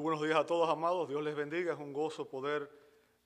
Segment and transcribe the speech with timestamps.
[0.00, 1.10] Buenos días a todos, amados.
[1.10, 1.74] Dios les bendiga.
[1.74, 2.70] Es un gozo poder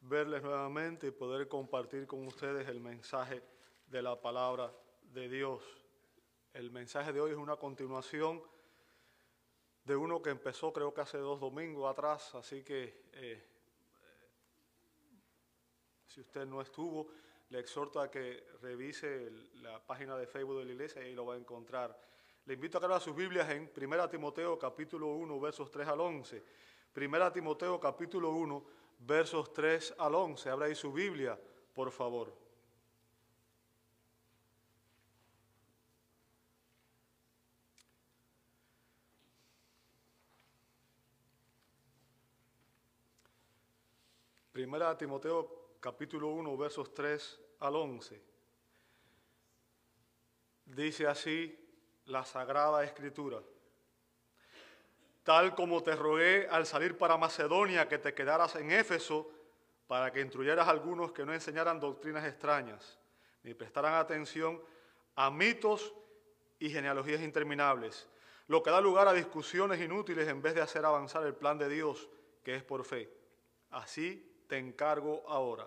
[0.01, 3.45] verles nuevamente y poder compartir con ustedes el mensaje
[3.87, 4.75] de la palabra
[5.13, 5.63] de Dios.
[6.53, 8.43] El mensaje de hoy es una continuación
[9.85, 13.47] de uno que empezó creo que hace dos domingos atrás, así que eh,
[16.09, 17.07] si usted no estuvo,
[17.51, 19.31] le exhorto a que revise
[19.63, 21.97] la página de Facebook de la iglesia y ahí lo va a encontrar.
[22.47, 26.01] Le invito a que abra sus Biblias en 1 Timoteo capítulo 1 versos 3 al
[26.01, 26.45] 11.
[26.95, 28.65] 1 Timoteo capítulo 1
[28.99, 30.51] versos 3 al 11.
[30.51, 31.41] Abra ahí su Biblia,
[31.73, 32.37] por favor.
[44.53, 48.23] Primera Timoteo capítulo 1 versos 3 al 11.
[50.67, 51.64] Dice así
[52.07, 53.41] la Sagrada Escritura.
[55.23, 59.31] Tal como te rogué al salir para Macedonia que te quedaras en Éfeso
[59.87, 62.99] para que instruyeras a algunos que no enseñaran doctrinas extrañas,
[63.43, 64.63] ni prestaran atención
[65.17, 65.95] a mitos
[66.59, 68.09] y genealogías interminables,
[68.49, 71.69] lo que da lugar a discusiones inútiles en vez de hacer avanzar el plan de
[71.69, 72.09] Dios,
[72.43, 73.11] que es por fe.
[73.71, 75.67] Así te encargo ahora.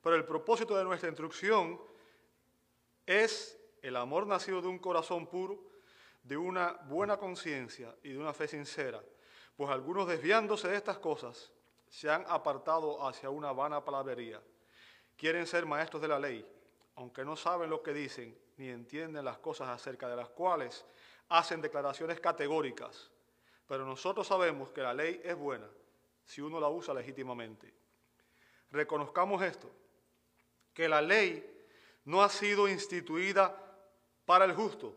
[0.00, 1.80] Pero el propósito de nuestra instrucción
[3.06, 5.71] es el amor nacido de un corazón puro,
[6.22, 9.02] de una buena conciencia y de una fe sincera,
[9.56, 11.52] pues algunos desviándose de estas cosas
[11.88, 14.40] se han apartado hacia una vana palabrería.
[15.16, 16.46] Quieren ser maestros de la ley,
[16.96, 20.84] aunque no saben lo que dicen ni entienden las cosas acerca de las cuales
[21.28, 23.10] hacen declaraciones categóricas.
[23.66, 25.68] Pero nosotros sabemos que la ley es buena
[26.24, 27.72] si uno la usa legítimamente.
[28.70, 29.70] Reconozcamos esto,
[30.72, 31.48] que la ley
[32.04, 33.54] no ha sido instituida
[34.24, 34.96] para el justo,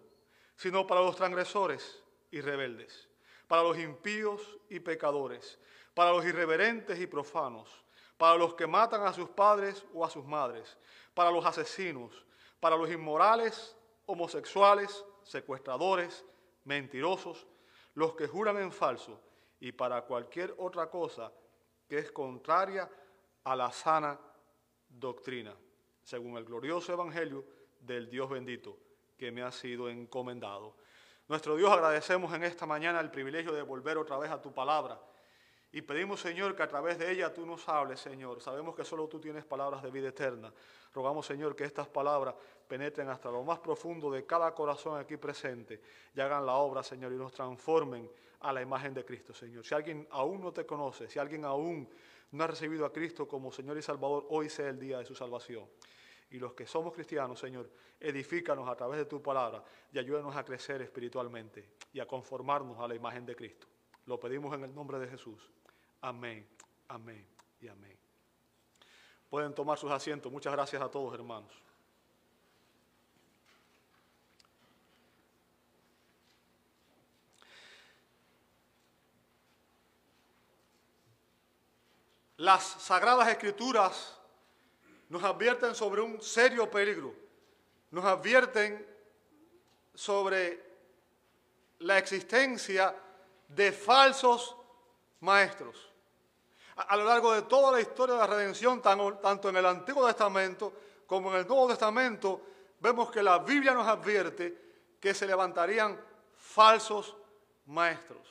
[0.55, 3.09] sino para los transgresores y rebeldes,
[3.47, 5.59] para los impíos y pecadores,
[5.93, 7.69] para los irreverentes y profanos,
[8.17, 10.77] para los que matan a sus padres o a sus madres,
[11.13, 12.25] para los asesinos,
[12.59, 13.75] para los inmorales,
[14.05, 16.25] homosexuales, secuestradores,
[16.63, 17.45] mentirosos,
[17.93, 19.21] los que juran en falso
[19.59, 21.31] y para cualquier otra cosa
[21.87, 22.89] que es contraria
[23.43, 24.19] a la sana
[24.87, 25.55] doctrina,
[26.03, 27.45] según el glorioso Evangelio
[27.79, 28.84] del Dios bendito
[29.17, 30.75] que me ha sido encomendado.
[31.27, 34.99] Nuestro Dios, agradecemos en esta mañana el privilegio de volver otra vez a tu palabra.
[35.71, 38.41] Y pedimos, Señor, que a través de ella tú nos hables, Señor.
[38.41, 40.53] Sabemos que solo tú tienes palabras de vida eterna.
[40.93, 42.35] Rogamos, Señor, que estas palabras
[42.67, 45.81] penetren hasta lo más profundo de cada corazón aquí presente
[46.15, 48.09] y hagan la obra, Señor, y nos transformen
[48.39, 49.65] a la imagen de Cristo, Señor.
[49.65, 51.89] Si alguien aún no te conoce, si alguien aún
[52.31, 55.15] no ha recibido a Cristo como Señor y Salvador, hoy sea el día de su
[55.15, 55.67] salvación.
[56.31, 57.69] Y los que somos cristianos, Señor,
[57.99, 62.87] edifícanos a través de tu palabra y ayúdanos a crecer espiritualmente y a conformarnos a
[62.87, 63.67] la imagen de Cristo.
[64.05, 65.49] Lo pedimos en el nombre de Jesús.
[66.01, 66.47] Amén,
[66.87, 67.25] amén
[67.61, 67.97] y amén.
[69.29, 70.31] Pueden tomar sus asientos.
[70.31, 71.51] Muchas gracias a todos, hermanos.
[82.37, 84.19] Las sagradas escrituras
[85.09, 87.13] nos advierten sobre un serio peligro,
[87.91, 88.85] nos advierten
[89.93, 90.63] sobre
[91.79, 92.95] la existencia
[93.47, 94.55] de falsos
[95.21, 95.91] maestros.
[96.75, 100.73] A, lo largo de toda la historia de la redención, tanto en el Antiguo Testamento
[101.07, 102.41] como en el Nuevo Testamento,
[102.79, 104.65] vemos que la Biblia nos advierte
[104.99, 105.99] que se levantarían
[106.37, 107.15] falsos
[107.67, 108.27] maestros.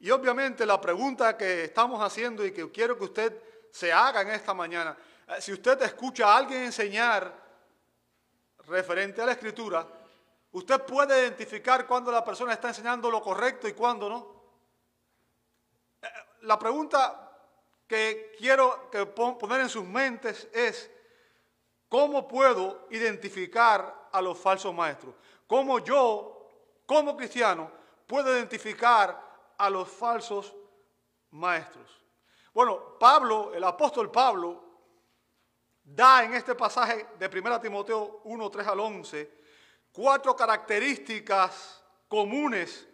[0.00, 4.30] Y obviamente la pregunta que estamos haciendo y que quiero que usted se haga en
[4.30, 4.96] esta mañana,
[5.40, 7.32] si usted escucha a alguien enseñar
[8.66, 9.86] referente a la escritura,
[10.52, 14.42] usted puede identificar cuando la persona está enseñando lo correcto y cuándo no.
[16.02, 16.08] Eh,
[16.42, 17.30] la pregunta
[17.86, 20.90] que quiero poner en sus mentes es,
[21.88, 25.14] ¿cómo puedo identificar a los falsos maestros?
[25.46, 26.48] ¿Cómo yo,
[26.86, 27.70] como cristiano,
[28.06, 30.54] puedo identificar a los falsos
[31.30, 31.88] maestros.
[32.52, 34.71] Bueno, Pablo, el apóstol Pablo,
[35.82, 39.42] da en este pasaje de 1 Timoteo 1, 3 al 11,
[39.92, 42.88] cuatro características comunes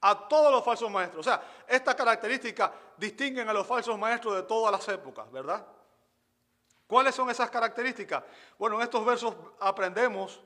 [0.00, 1.26] a todos los falsos maestros.
[1.26, 5.66] O sea, estas características distinguen a los falsos maestros de todas las épocas, ¿verdad?
[6.86, 8.22] ¿Cuáles son esas características?
[8.58, 10.40] Bueno, en estos versos aprendemos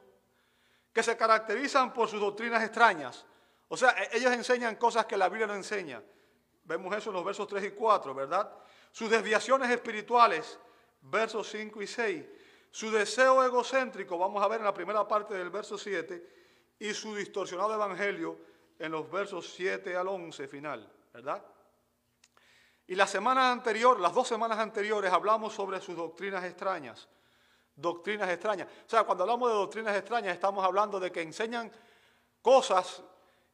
[0.93, 3.27] que se caracterizan por sus doctrinas extrañas.
[3.69, 6.03] O sea, e-, ellos enseñan cosas que la Biblia no enseña.
[6.65, 8.53] Vemos eso en los versos 3 y 4, ¿verdad?
[8.93, 10.59] Sus desviaciones espirituales,
[11.03, 12.25] versos 5 y 6.
[12.71, 16.39] Su deseo egocéntrico, vamos a ver en la primera parte del verso 7,
[16.79, 18.39] y su distorsionado evangelio
[18.79, 21.45] en los versos 7 al 11 final, ¿verdad?
[22.87, 27.09] Y la semana anterior, las dos semanas anteriores, hablamos sobre sus doctrinas extrañas.
[27.75, 28.69] Doctrinas extrañas.
[28.87, 31.71] O sea, cuando hablamos de doctrinas extrañas, estamos hablando de que enseñan
[32.41, 33.03] cosas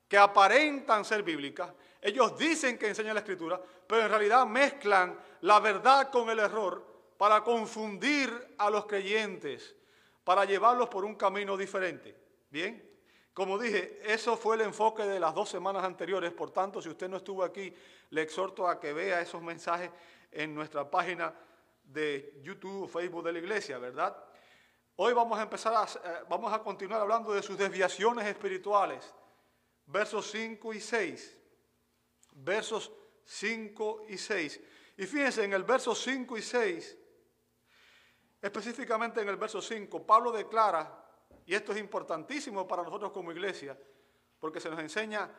[0.07, 1.73] que aparentan ser bíblicas.
[2.01, 6.94] Ellos dicen que enseñan la escritura, pero en realidad mezclan la verdad con el error
[7.25, 9.75] para confundir a los creyentes,
[10.25, 12.15] para llevarlos por un camino diferente.
[12.51, 12.87] Bien,
[13.33, 17.09] como dije, eso fue el enfoque de las dos semanas anteriores, por tanto, si usted
[17.09, 17.75] no estuvo aquí,
[18.11, 19.91] le exhorto a que vea esos mensajes
[20.31, 21.35] en nuestra página
[21.83, 24.15] de YouTube o Facebook de la iglesia, ¿verdad?
[24.97, 29.15] Hoy vamos a empezar a, eh, vamos a continuar hablando de sus desviaciones espirituales,
[29.87, 31.39] versos 5 y 6.
[32.33, 32.93] Versos
[33.25, 34.61] 5 y 6.
[34.99, 36.99] Y fíjense, en el verso 5 y 6,
[38.45, 41.03] específicamente en el verso 5, Pablo declara
[41.47, 43.75] y esto es importantísimo para nosotros como iglesia,
[44.39, 45.31] porque se nos enseña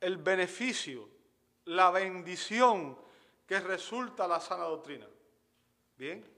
[0.00, 1.08] el beneficio,
[1.66, 2.98] la bendición
[3.46, 5.06] que resulta la sana doctrina.
[5.96, 6.28] Bien,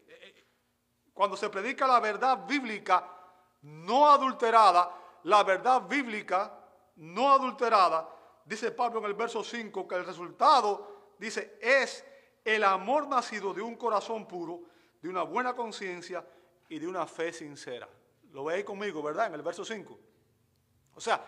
[1.14, 3.10] cuando se predica la verdad bíblica
[3.62, 6.54] no adulterada, la verdad bíblica
[6.96, 8.14] no adulterada,
[8.44, 12.04] dice Pablo en el verso 5 que el resultado, dice, es
[12.44, 14.62] el amor nacido de un corazón puro,
[15.00, 16.24] de una buena conciencia
[16.68, 17.88] y de una fe sincera.
[18.32, 19.26] Lo veis conmigo, ¿verdad?
[19.26, 19.98] En el verso 5.
[20.94, 21.24] O sea,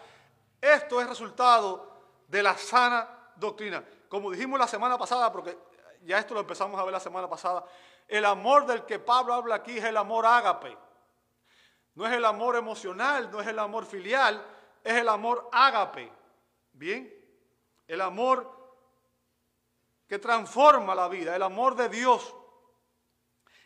[0.60, 3.84] esto es resultado de la sana doctrina.
[4.08, 5.58] Como dijimos la semana pasada, porque
[6.02, 7.64] ya esto lo empezamos a ver la semana pasada,
[8.08, 10.76] el amor del que Pablo habla aquí es el amor ágape.
[11.94, 14.44] No es el amor emocional, no es el amor filial,
[14.82, 16.10] es el amor ágape.
[16.72, 17.12] Bien,
[17.86, 18.61] el amor
[20.12, 22.36] que transforma la vida, el amor de Dios.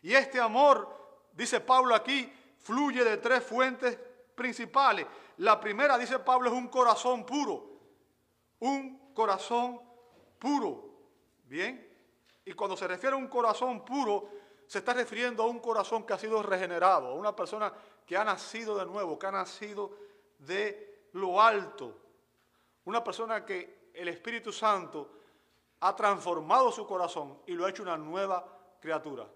[0.03, 3.99] Y este amor dice Pablo aquí, fluye de tres fuentes
[4.33, 5.09] principales.
[5.39, 7.69] La primera, dice Pablo, es un corazón puro.
[8.61, 9.81] Un corazón
[10.39, 10.89] puro.
[11.47, 11.93] Bien.
[12.45, 14.31] Y cuando se refiere a un corazón puro,
[14.69, 17.73] se está refiriendo a un corazón que ha sido regenerado, a una persona
[18.07, 19.99] que ha nacido de nuevo, que ha nacido
[20.39, 22.03] de lo alto.
[22.85, 25.17] Una persona que el Espíritu Santo
[25.81, 28.45] ha transformado su corazón y lo ha hecho una nueva
[28.81, 29.27] criatura.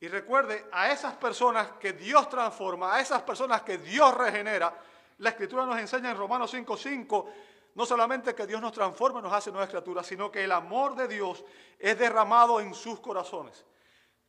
[0.00, 4.76] Y recuerde, a esas personas que Dios transforma, a esas personas que Dios regenera,
[5.18, 7.26] la Escritura nos enseña en Romanos 5:5,
[7.74, 10.94] no solamente que Dios nos transforma y nos hace nuevas criaturas, sino que el amor
[10.94, 11.44] de Dios
[11.78, 13.64] es derramado en sus corazones.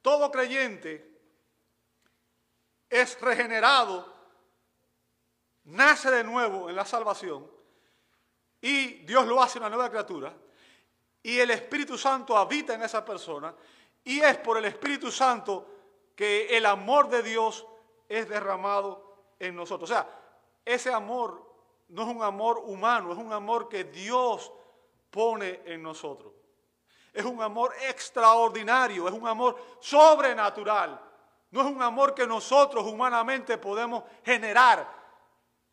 [0.01, 1.19] Todo creyente
[2.89, 4.11] es regenerado,
[5.65, 7.49] nace de nuevo en la salvación
[8.61, 10.33] y Dios lo hace una nueva criatura
[11.23, 13.53] y el Espíritu Santo habita en esa persona
[14.03, 15.65] y es por el Espíritu Santo
[16.15, 17.65] que el amor de Dios
[18.07, 19.89] es derramado en nosotros.
[19.89, 20.07] O sea,
[20.65, 21.49] ese amor
[21.89, 24.51] no es un amor humano, es un amor que Dios
[25.09, 26.33] pone en nosotros.
[27.13, 30.99] Es un amor extraordinario, es un amor sobrenatural.
[31.51, 34.87] No es un amor que nosotros humanamente podemos generar,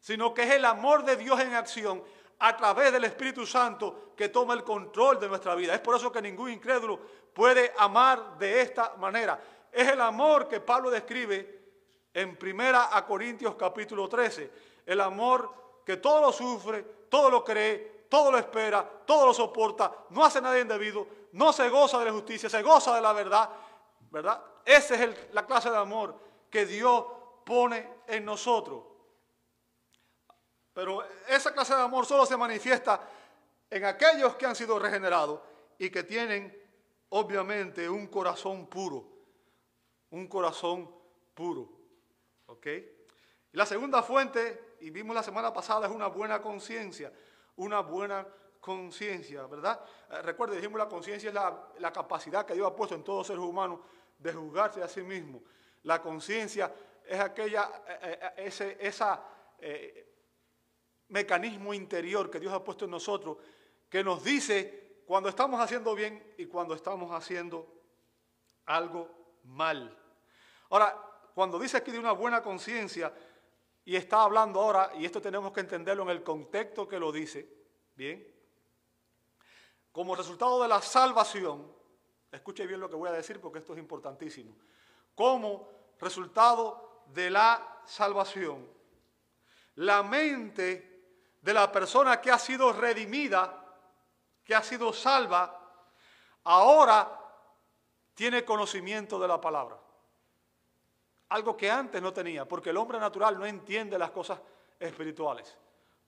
[0.00, 2.02] sino que es el amor de Dios en acción
[2.38, 5.74] a través del Espíritu Santo que toma el control de nuestra vida.
[5.74, 6.98] Es por eso que ningún incrédulo
[7.32, 9.40] puede amar de esta manera.
[9.72, 11.56] Es el amor que Pablo describe
[12.12, 14.50] en Primera Corintios capítulo 13.
[14.86, 15.52] El amor
[15.84, 20.40] que todo lo sufre, todo lo cree, todo lo espera, todo lo soporta, no hace
[20.40, 23.50] nada indebido, no se goza de la justicia, se goza de la verdad,
[24.10, 24.42] ¿verdad?
[24.64, 26.14] Esa es la clase de amor
[26.50, 27.04] que Dios
[27.44, 28.82] pone en nosotros.
[30.76, 33.00] Pero esa clase de amor solo se manifiesta
[33.70, 35.40] en aquellos que han sido regenerados
[35.78, 36.54] y que tienen
[37.08, 39.08] obviamente un corazón puro.
[40.10, 40.94] Un corazón
[41.32, 41.66] puro.
[42.44, 42.66] ¿Ok?
[43.52, 47.10] la segunda fuente, y vimos la semana pasada, es una buena conciencia.
[47.56, 48.26] Una buena
[48.60, 49.80] conciencia, ¿verdad?
[50.10, 51.34] Eh, recuerde, dijimos la conciencia es
[51.80, 53.80] la, capacidad que Dios ha puesto en todo ser humano
[54.18, 55.40] de juzgarse a sí mismo.
[55.84, 56.70] La conciencia
[57.02, 59.22] es aquella, eh, eh, ese, esa
[61.08, 63.38] mecanismo interior que Dios ha puesto en nosotros
[63.88, 67.72] que nos dice cuando estamos haciendo bien y cuando estamos haciendo
[68.66, 69.96] algo mal.
[70.70, 71.00] Ahora,
[71.34, 73.12] cuando dice aquí de una buena conciencia
[73.84, 77.48] y está hablando ahora, y esto tenemos que entenderlo en el contexto que lo dice,
[77.94, 78.26] bien,
[79.92, 81.72] como resultado de la salvación,
[82.32, 84.56] escuche bien lo que voy a decir porque esto es importantísimo,
[85.14, 85.70] como
[86.00, 88.68] resultado de la salvación,
[89.76, 90.95] la mente
[91.40, 93.64] de la persona que ha sido redimida,
[94.44, 95.60] que ha sido salva,
[96.44, 97.20] ahora
[98.14, 99.76] tiene conocimiento de la palabra.
[101.28, 104.40] Algo que antes no tenía, porque el hombre natural no entiende las cosas
[104.78, 105.56] espirituales,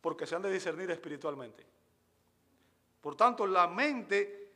[0.01, 1.67] porque se han de discernir espiritualmente.
[3.01, 4.53] Por tanto, la mente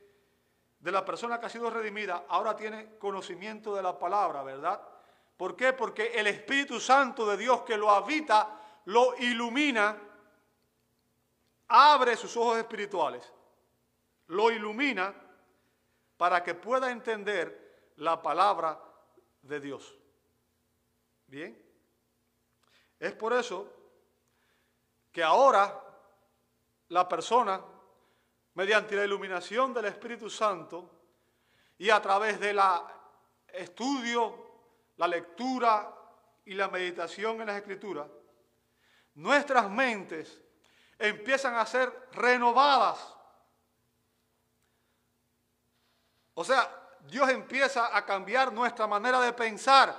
[0.79, 4.81] de la persona que ha sido redimida ahora tiene conocimiento de la palabra, ¿verdad?
[5.37, 5.73] ¿Por qué?
[5.73, 9.97] Porque el Espíritu Santo de Dios que lo habita, lo ilumina,
[11.75, 13.33] abre sus ojos espirituales,
[14.27, 15.11] lo ilumina
[16.17, 18.79] para que pueda entender la palabra
[19.41, 19.97] de Dios.
[21.25, 21.59] Bien.
[22.99, 23.73] Es por eso
[25.11, 25.83] que ahora
[26.89, 27.59] la persona,
[28.53, 30.91] mediante la iluminación del Espíritu Santo
[31.79, 32.85] y a través de la
[33.47, 34.51] estudio,
[34.97, 35.91] la lectura
[36.45, 38.07] y la meditación en las Escrituras,
[39.15, 40.42] nuestras mentes
[40.99, 43.15] empiezan a ser renovadas.
[46.35, 46.69] O sea,
[47.01, 49.95] Dios empieza a cambiar nuestra manera de pensar,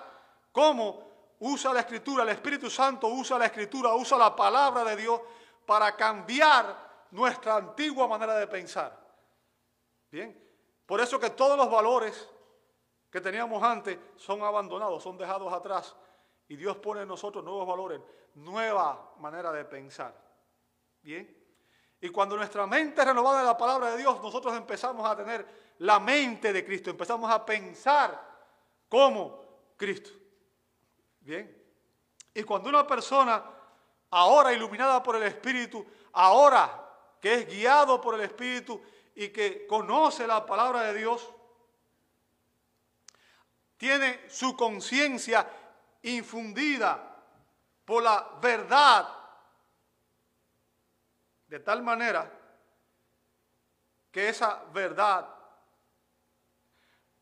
[0.51, 1.05] cómo
[1.41, 5.21] usa la escritura, el Espíritu Santo usa la escritura, usa la palabra de Dios
[5.67, 8.99] para cambiar nuestra antigua manera de pensar.
[10.11, 10.43] Bien,
[10.87, 12.29] por eso que todos los valores
[13.11, 15.95] que teníamos antes son abandonados, son dejados atrás
[16.49, 18.01] y Dios pone en nosotros nuevos valores,
[18.35, 20.24] nueva manera de pensar.
[21.05, 21.45] Bien,
[22.01, 25.47] y cuando nuestra mente es renovada en la palabra de Dios, nosotros empezamos a tener
[25.79, 28.21] la mente de Cristo, empezamos a pensar
[28.89, 29.41] como
[29.77, 30.11] Cristo.
[31.21, 31.63] Bien.
[32.33, 33.45] Y cuando una persona,
[34.11, 36.81] ahora iluminada por el Espíritu, ahora
[37.21, 38.83] que es guiado por el Espíritu
[39.15, 41.31] y que conoce la palabra de Dios,
[43.77, 45.47] tiene su conciencia
[46.03, 47.15] infundida
[47.85, 49.09] por la verdad,
[51.49, 52.31] de tal manera
[54.11, 55.29] que esa verdad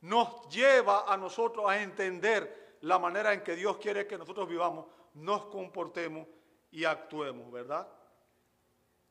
[0.02, 4.86] nos lleva a nosotros a entender la manera en que Dios quiere que nosotros vivamos,
[5.14, 6.26] nos comportemos
[6.70, 7.86] y actuemos, ¿verdad?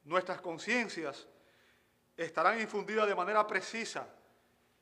[0.04, 1.28] Nuestras conciencias
[2.18, 4.08] estarán infundidas de manera precisa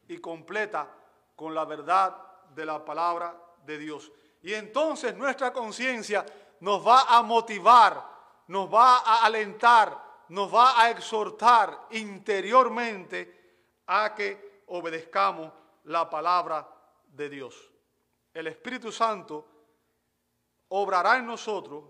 [0.07, 0.89] y completa
[1.36, 2.15] con la verdad
[2.50, 4.12] de la palabra de Dios.
[4.41, 6.25] Y entonces nuestra conciencia
[6.62, 8.03] nos va a motivar,
[8.48, 15.51] nos va a alentar, nos va a exhortar interiormente a que obedezcamos
[15.86, 16.67] la palabra
[17.07, 17.71] de Dios.
[18.33, 19.48] El Espíritu Santo
[20.69, 21.83] obrará en nosotros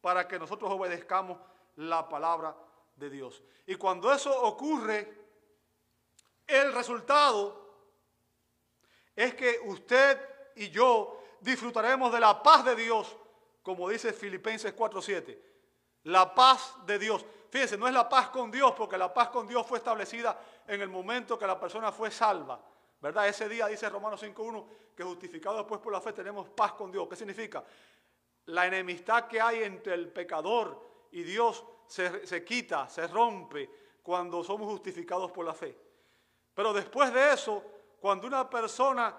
[0.00, 1.38] para que nosotros obedezcamos
[1.76, 2.54] la palabra
[2.96, 3.42] de Dios.
[3.66, 5.18] Y cuando eso ocurre,
[6.46, 7.70] el resultado
[9.16, 10.20] es que usted
[10.56, 13.16] y yo disfrutaremos de la paz de Dios,
[13.62, 15.38] como dice Filipenses 4:7.
[16.04, 17.24] La paz de Dios.
[17.50, 20.80] Fíjense, no es la paz con Dios, porque la paz con Dios fue establecida en
[20.80, 22.60] el momento que la persona fue salva.
[23.00, 23.28] ¿Verdad?
[23.28, 24.64] Ese día dice Romanos 5.1
[24.94, 27.08] que justificados después por la fe tenemos paz con Dios.
[27.08, 27.64] ¿Qué significa?
[28.46, 33.68] La enemistad que hay entre el pecador y Dios se, se quita, se rompe
[34.02, 35.76] cuando somos justificados por la fe.
[36.54, 37.64] Pero después de eso,
[38.00, 39.16] cuando una persona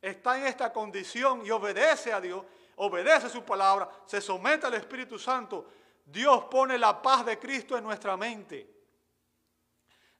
[0.00, 2.44] está en esta condición y obedece a Dios,
[2.76, 5.66] obedece su palabra, se somete al Espíritu Santo,
[6.06, 8.74] Dios pone la paz de Cristo en nuestra mente.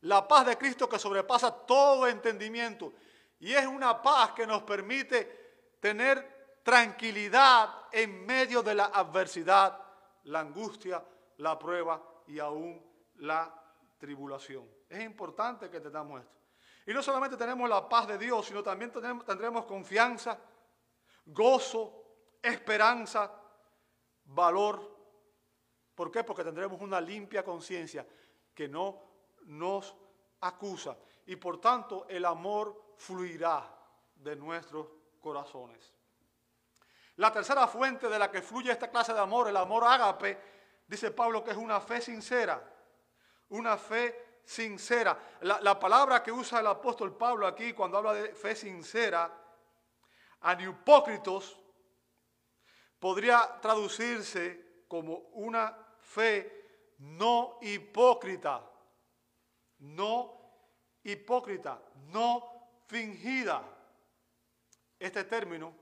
[0.00, 2.93] La paz de Cristo que sobrepasa todo entendimiento.
[3.38, 9.78] Y es una paz que nos permite tener tranquilidad en medio de la adversidad,
[10.25, 11.02] la angustia,
[11.38, 12.85] la prueba y aún
[13.19, 13.55] la
[13.99, 14.69] tribulación.
[14.88, 16.37] Es importante que tengamos esto.
[16.87, 20.38] Y no solamente tenemos la paz de Dios, sino también tendremos confianza,
[21.26, 22.05] gozo,
[22.43, 23.33] esperanza,
[24.25, 24.96] valor.
[25.97, 26.23] ¿Por qué?
[26.23, 28.07] Porque tendremos una limpia conciencia
[28.55, 29.00] que no
[29.47, 29.97] nos
[30.43, 33.67] acusa y por tanto el amor fluirá
[34.15, 34.87] de nuestros
[35.21, 35.95] corazones.
[37.17, 40.38] La tercera fuente de la que fluye esta clase de amor, el amor ágape,
[40.87, 42.62] dice Pablo que es una fe sincera,
[43.49, 45.19] una fe sincera.
[45.41, 49.33] La, la, palabra que usa el apóstol Pablo aquí cuando habla de fe sincera,
[50.43, 51.59] anhipócritos,
[52.99, 58.72] podría traducirse como una fe no hipócrita
[59.78, 60.36] no
[61.02, 63.62] hipócrita, no fingida.
[64.98, 65.75] Este término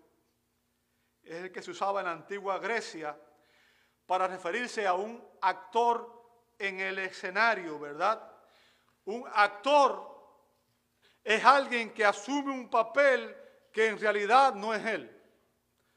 [1.22, 3.16] es el que se usaba en la antigua Grecia
[4.06, 8.30] para referirse a un actor en el escenario, ¿verdad?
[9.06, 10.12] Un actor
[11.22, 13.34] es alguien que asume un papel
[13.72, 15.10] que en realidad no es él.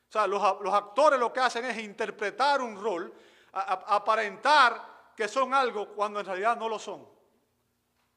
[0.08, 3.14] O sea, los, actores lo que hacen es interpretar un rol,
[3.62, 7.08] aparentar que son algo cuando en realidad no lo son.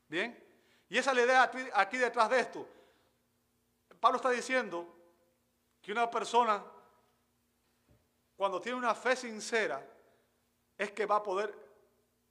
[0.07, 0.47] Bien.
[0.89, 2.69] Y esa es la idea aquí, detrás de esto.
[3.99, 4.87] Pablo está diciendo
[5.81, 6.63] que una persona,
[8.37, 9.87] cuando tiene una fe sincera,
[10.77, 11.55] es que va a poder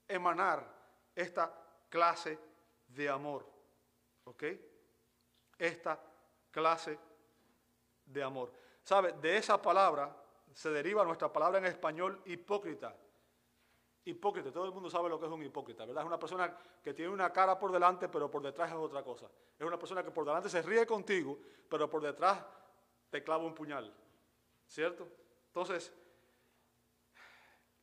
[0.06, 0.66] emanar
[1.14, 1.52] esta
[1.88, 2.38] clase
[2.88, 3.46] de amor.
[4.24, 4.44] ¿Ok?
[5.58, 5.98] Esta
[6.50, 6.98] clase
[8.04, 8.52] de amor.
[8.82, 9.12] ¿Sabe?
[9.12, 10.14] De esa palabra
[10.52, 12.96] se deriva nuestra palabra en español hipócrita.
[14.04, 16.02] Hipócrita, todo el mundo sabe lo que es un hipócrita, ¿verdad?
[16.02, 19.30] Es una persona que tiene una cara por delante, pero por detrás es otra cosa.
[19.58, 21.38] Es una persona que por delante se ríe contigo,
[21.68, 22.44] pero por detrás
[23.10, 23.92] te clava un puñal.
[24.66, 25.06] ¿Cierto?
[25.48, 25.92] Entonces,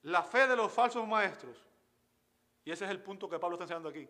[0.04, 1.64] la fe de los falsos maestros,
[2.64, 4.08] y ese es el punto que Pablo está enseñando aquí,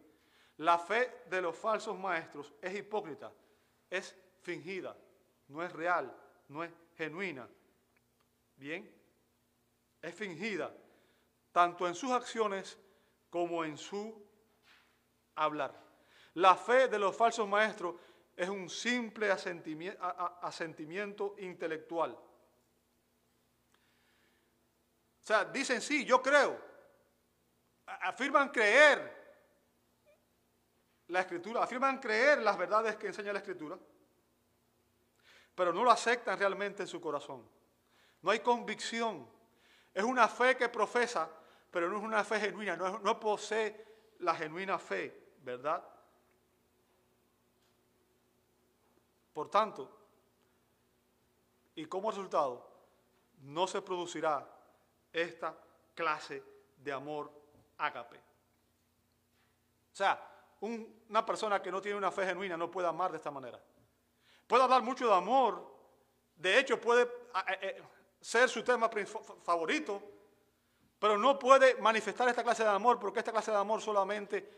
[0.58, 3.32] la fe de los falsos maestros es hipócrita,
[3.90, 4.96] es fingida,
[5.48, 6.16] no es real,
[6.48, 7.48] no es genuina.
[8.58, 8.94] Bien,
[10.02, 10.76] es fingida,
[11.52, 12.78] tanto en sus acciones
[13.30, 14.26] como en su
[15.36, 15.74] hablar.
[16.34, 17.96] La fe de los falsos maestros
[18.36, 22.12] es un simple asentimiento, intelectual.
[22.12, 22.24] O
[25.22, 26.60] sea, dicen sí, yo creo.
[27.86, 29.16] Afirman creer
[31.08, 33.78] la escritura, afirman creer las verdades que enseña la escritura,
[35.56, 37.57] pero no lo aceptan realmente en su corazón.
[38.22, 39.28] No hay convicción.
[39.94, 41.30] Es una fe que profesa,
[41.72, 43.86] pero no es una fe genuina, no, posee
[44.20, 45.84] la genuina fe, ¿verdad?
[49.34, 49.96] Por tanto,
[51.76, 52.68] y como resultado,
[53.42, 54.48] no se producirá
[55.14, 55.56] esta
[55.94, 56.44] clase
[56.78, 57.32] de amor
[57.78, 58.18] ágape.
[58.18, 60.20] O sea,
[60.62, 63.60] una persona que no tiene una fe genuina no puede amar de esta manera.
[64.48, 65.76] Puede hablar mucho de amor,
[66.36, 67.08] de hecho puede
[67.62, 67.84] eh,
[68.22, 68.90] ser su tema
[69.44, 70.02] favorito,
[71.00, 74.50] pero no puede manifestar esta clase de amor porque esta clase de amor solamente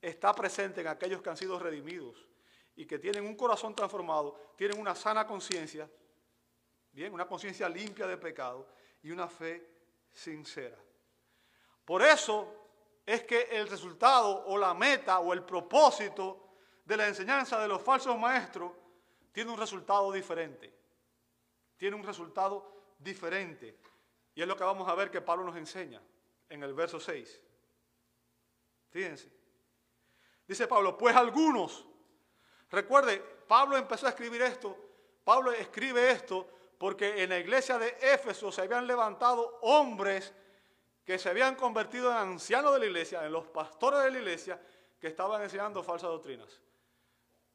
[0.00, 2.28] está presente en aquellos que han sido redimidos
[2.74, 5.88] y que tienen un corazón transformado, tienen una sana conciencia,
[6.90, 8.68] bien, una conciencia limpia de pecado
[9.02, 9.68] y una fe
[10.12, 10.78] sincera.
[11.84, 12.62] Por eso
[13.04, 17.82] es que el resultado o la meta o el propósito de la enseñanza de los
[17.82, 18.72] falsos maestros
[19.32, 20.72] tiene un resultado diferente.
[21.76, 23.78] Tiene un resultado diferente.
[24.34, 26.00] Y es lo que vamos a ver que Pablo nos enseña
[26.48, 27.40] en el verso 6.
[28.90, 29.30] Fíjense.
[30.46, 31.86] Dice Pablo, pues algunos,
[32.70, 34.76] recuerde, Pablo empezó a escribir esto,
[35.24, 40.32] Pablo escribe esto porque en la iglesia de Éfeso se habían levantado hombres
[41.04, 44.60] que se habían convertido en ancianos de la iglesia, en los pastores de la iglesia,
[45.00, 46.60] que estaban enseñando falsas doctrinas.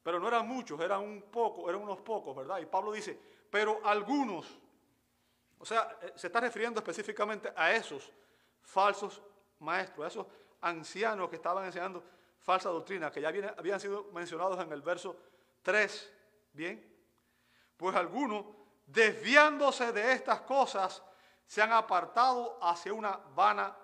[0.02, 2.58] Pero no eran muchos, eran un poco, eran unos pocos, ¿verdad?
[2.58, 3.18] Y Pablo dice,
[3.50, 4.58] pero algunos,
[5.58, 8.12] o sea, eh, se está refiriendo específicamente a esos
[8.62, 9.20] falsos
[9.60, 10.26] maestros, a esos
[10.60, 12.02] ancianos que estaban enseñando
[12.40, 15.16] falsa doctrina, que ya habían sido mencionados en el verso
[15.62, 16.14] 3,
[16.52, 16.96] ¿bien?
[17.76, 18.46] Pues algunos,
[18.86, 21.02] desviándose de estas cosas,
[21.46, 23.76] se han apartado hacia una vana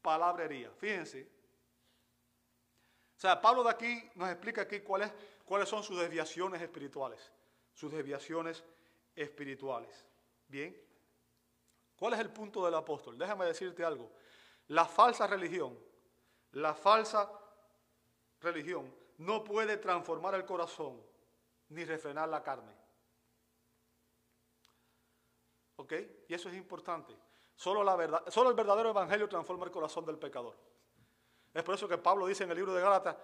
[0.00, 0.70] palabrería.
[0.78, 1.28] Fíjense.
[3.16, 5.12] O sea, Pablo de aquí nos explica aquí cuáles,
[5.44, 7.32] cuáles son sus desviaciones espirituales.
[7.74, 8.62] Sus desviaciones
[9.14, 10.07] espirituales.
[10.48, 10.76] Bien.
[11.96, 13.18] ¿Cuál es el punto del apóstol?
[13.18, 14.10] Déjame decirte algo.
[14.68, 15.78] La falsa religión,
[16.52, 17.30] la falsa
[18.40, 21.02] religión no puede transformar el corazón
[21.70, 22.72] ni refrenar la carne.
[25.76, 25.92] ¿Ok?
[26.28, 27.16] Y eso es importante.
[27.54, 30.56] Solo, la verdad, solo el verdadero evangelio transforma el corazón del pecador.
[31.52, 33.16] Es por eso que Pablo dice en el libro de Gálatas,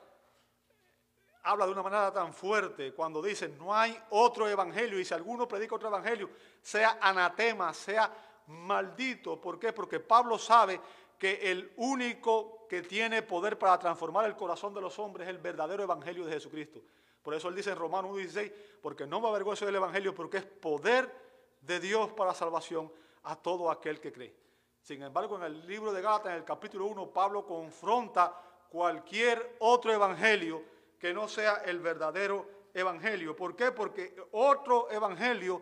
[1.44, 5.46] habla de una manera tan fuerte cuando dice, no hay otro evangelio y si alguno
[5.46, 6.30] predica otro evangelio,
[6.62, 8.10] sea anatema, sea
[8.46, 9.40] maldito.
[9.40, 9.72] ¿Por qué?
[9.72, 10.80] Porque Pablo sabe
[11.18, 15.40] que el único que tiene poder para transformar el corazón de los hombres es el
[15.40, 16.80] verdadero evangelio de Jesucristo.
[17.22, 18.52] Por eso él dice en Romanos 1.16,
[18.82, 21.14] porque no me avergüenzo del evangelio porque es poder
[21.60, 22.90] de Dios para salvación
[23.22, 24.34] a todo aquel que cree.
[24.82, 28.34] Sin embargo, en el libro de Gálatas, en el capítulo 1, Pablo confronta
[28.68, 30.73] cualquier otro evangelio
[31.04, 33.36] que no sea el verdadero evangelio.
[33.36, 33.72] ¿Por qué?
[33.72, 35.60] Porque otro evangelio,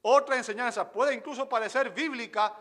[0.00, 2.52] otra enseñanza puede incluso parecer bíblica,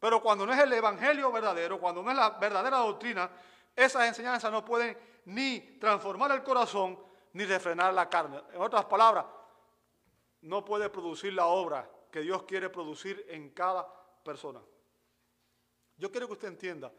[0.00, 3.30] pero cuando no es el evangelio verdadero, cuando no es la verdadera doctrina,
[3.76, 6.98] esas enseñanzas no pueden ni transformar el corazón
[7.34, 8.42] ni refrenar la carne.
[8.54, 9.26] En otras palabras,
[10.40, 13.86] no puede producir la obra que Dios quiere producir en cada
[14.24, 14.62] persona.
[15.98, 16.90] Yo quiero que usted entienda,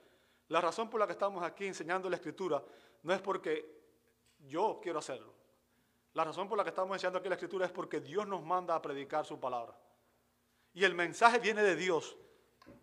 [0.49, 2.63] la razón por la que estamos aquí enseñando la escritura
[3.01, 3.74] no es porque
[4.47, 5.33] yo quiero hacerlo.
[6.13, 8.75] La razón por la que estamos enseñando aquí la escritura es porque Dios nos manda
[8.75, 9.77] a predicar su palabra.
[10.73, 12.17] Y el mensaje viene de Dios,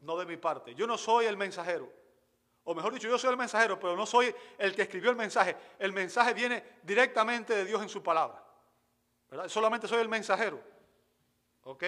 [0.02, 0.74] no de mi parte.
[0.74, 1.90] Yo no soy el mensajero.
[2.64, 5.56] O mejor dicho, yo soy el mensajero, pero no soy el que escribió el mensaje.
[5.78, 8.44] El mensaje viene directamente de Dios en su palabra.
[9.46, 10.60] Solamente soy el mensajero.
[11.64, 11.84] ¿Ok?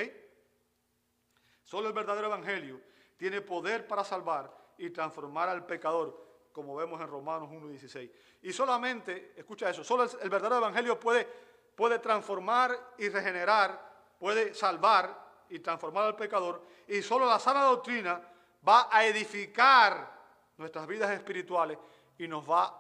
[1.63, 2.81] Solo el verdadero evangelio
[3.17, 8.11] tiene poder para salvar y transformar al pecador, como vemos en Romanos 1.16.
[8.43, 15.59] Y solamente, escucha eso, solo el, verdadero evangelio puede, transformar y regenerar, puede salvar y
[15.59, 18.23] transformar al pecador, y solo la sana doctrina
[18.67, 20.15] va a edificar
[20.57, 21.77] nuestras vidas espirituales
[22.19, 22.73] y nos va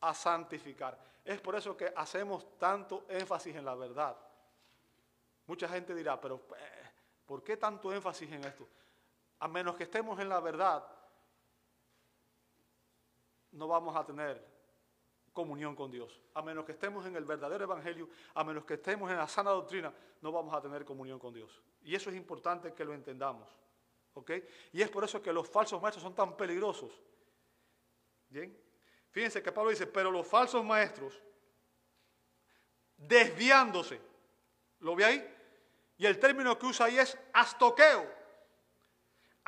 [0.00, 0.96] a santificar.
[1.24, 4.16] Es por eso que hacemos tanto énfasis en la verdad.
[5.48, 6.90] Mucha gente dirá, pero eh,
[7.26, 8.68] ¿por qué tanto énfasis en esto?
[9.40, 10.84] A menos que estemos en la verdad,
[13.52, 14.44] no vamos a tener
[15.32, 16.20] comunión con Dios.
[16.34, 19.50] A menos que estemos en el verdadero evangelio, a menos que estemos en la sana
[19.50, 21.62] doctrina, no vamos a tener comunión con Dios.
[21.82, 23.48] Y eso es importante que lo entendamos.
[24.72, 26.90] Y es por eso que los falsos maestros son tan peligrosos.
[28.28, 28.56] Bien.
[29.10, 31.20] Fíjense que Pablo dice, pero los falsos maestros,
[32.96, 34.00] desviándose,
[34.80, 35.34] ¿lo ve ahí?
[35.96, 38.17] Y el término que usa ahí es astoqueo.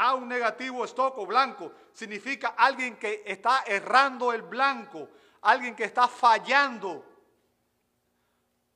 [0.02, 5.10] A un negativo estoco blanco significa alguien que está errando el blanco,
[5.42, 7.04] alguien que está fallando.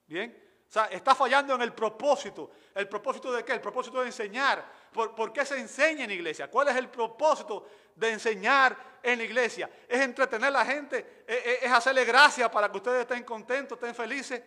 [0.07, 0.63] ¿Bien?
[0.69, 2.51] O sea, está fallando en el propósito.
[2.75, 3.55] ¿El propósito de qué?
[3.55, 4.71] El propósito de enseñar.
[4.93, 6.51] ¿Por, qué se enseña en iglesia?
[6.51, 9.71] ¿Cuál es el propósito de enseñar en la iglesia?
[9.89, 11.25] ¿Es entretener a la gente?
[11.27, 14.43] ¿Es, es hacerle gracia para que ustedes estén contentos, estén felices?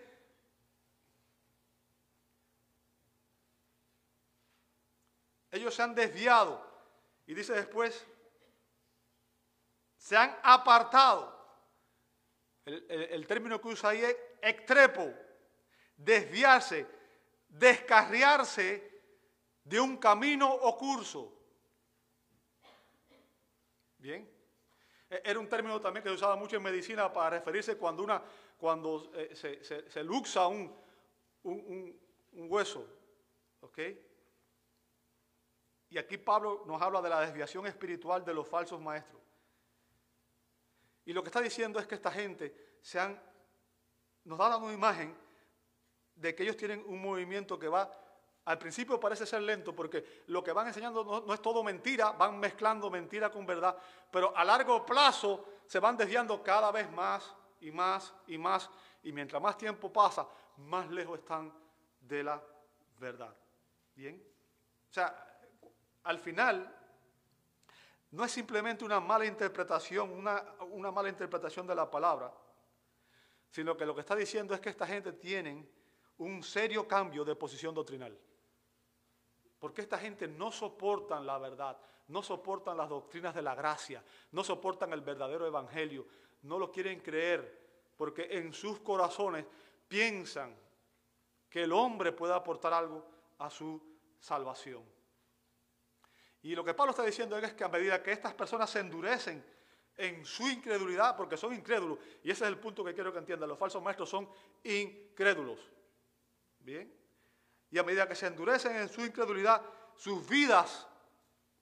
[5.50, 6.67] Ellos se han desviado.
[7.28, 8.06] Y dice después,
[9.98, 11.36] se han apartado.
[12.66, 15.14] El, término que usa ahí es extrepo,
[15.96, 16.86] desviarse,
[17.48, 19.02] descarriarse
[19.64, 21.34] de un camino o curso.
[23.98, 24.30] Bien.
[25.10, 28.22] E, era un término también que se usaba mucho en medicina para referirse cuando, una,
[28.58, 30.74] cuando eh, se, luxa un,
[31.44, 32.00] un,
[32.34, 32.86] un hueso.
[33.62, 33.80] ¿Ok?
[35.90, 39.22] Y aquí Pablo nos habla de la desviación espiritual de los falsos maestros.
[41.06, 43.22] Y lo que está diciendo es que esta gente se han,
[44.26, 45.18] nos da una imagen
[46.16, 47.90] de que ellos tienen un movimiento que va,
[48.44, 52.40] al principio parece ser lento porque lo que van enseñando no, es todo mentira, van
[52.40, 53.78] mezclando mentira con verdad,
[54.12, 58.70] pero a largo plazo se van desviando cada vez más y más y más,
[59.04, 61.54] y mientras más tiempo pasa, más lejos están
[62.02, 62.42] de la
[63.00, 63.36] verdad.
[63.96, 64.22] ¿Bien?
[64.90, 65.27] O sea,
[66.08, 66.74] al final
[68.12, 72.34] no es simplemente una mala interpretación, una, mala interpretación de la palabra,
[73.50, 75.68] sino que lo que está diciendo es que esta gente tiene
[76.20, 78.18] un serio cambio de posición doctrinal.
[79.60, 84.46] Porque esta gente no soportan la verdad, no soportan las doctrinas de la gracia, no
[84.46, 86.08] soportan el verdadero evangelio,
[86.44, 89.46] no lo quieren creer, porque en sus corazones
[89.90, 90.56] piensan
[91.50, 93.06] que el hombre puede aportar algo
[93.40, 93.82] a su
[94.20, 94.97] salvación.
[96.48, 99.44] Y lo que Pablo está diciendo es que a medida que estas personas se endurecen
[99.98, 103.50] en su incredulidad, porque son incrédulos, y ese es el punto que quiero que entiendan,
[103.50, 104.30] los falsos maestros son
[104.64, 105.60] incrédulos.
[106.60, 106.90] Bien.
[107.70, 109.62] Y a medida que se endurecen en su incredulidad,
[109.98, 110.88] sus vidas,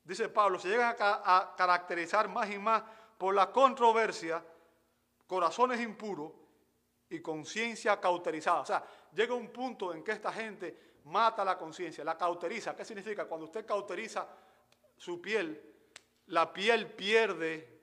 [0.03, 2.83] dice Pablo, se llegan a, caracterizar más y más
[3.17, 4.45] por la controversia,
[5.25, 6.31] corazones impuros
[7.09, 8.59] y conciencia cauterizada.
[8.59, 12.75] O sea, llega un punto en que esta gente mata la conciencia, la cauteriza.
[12.75, 13.25] ¿Qué significa?
[13.25, 14.44] Cuando usted cauteriza
[14.97, 15.61] su piel,
[16.27, 17.81] la piel pierde,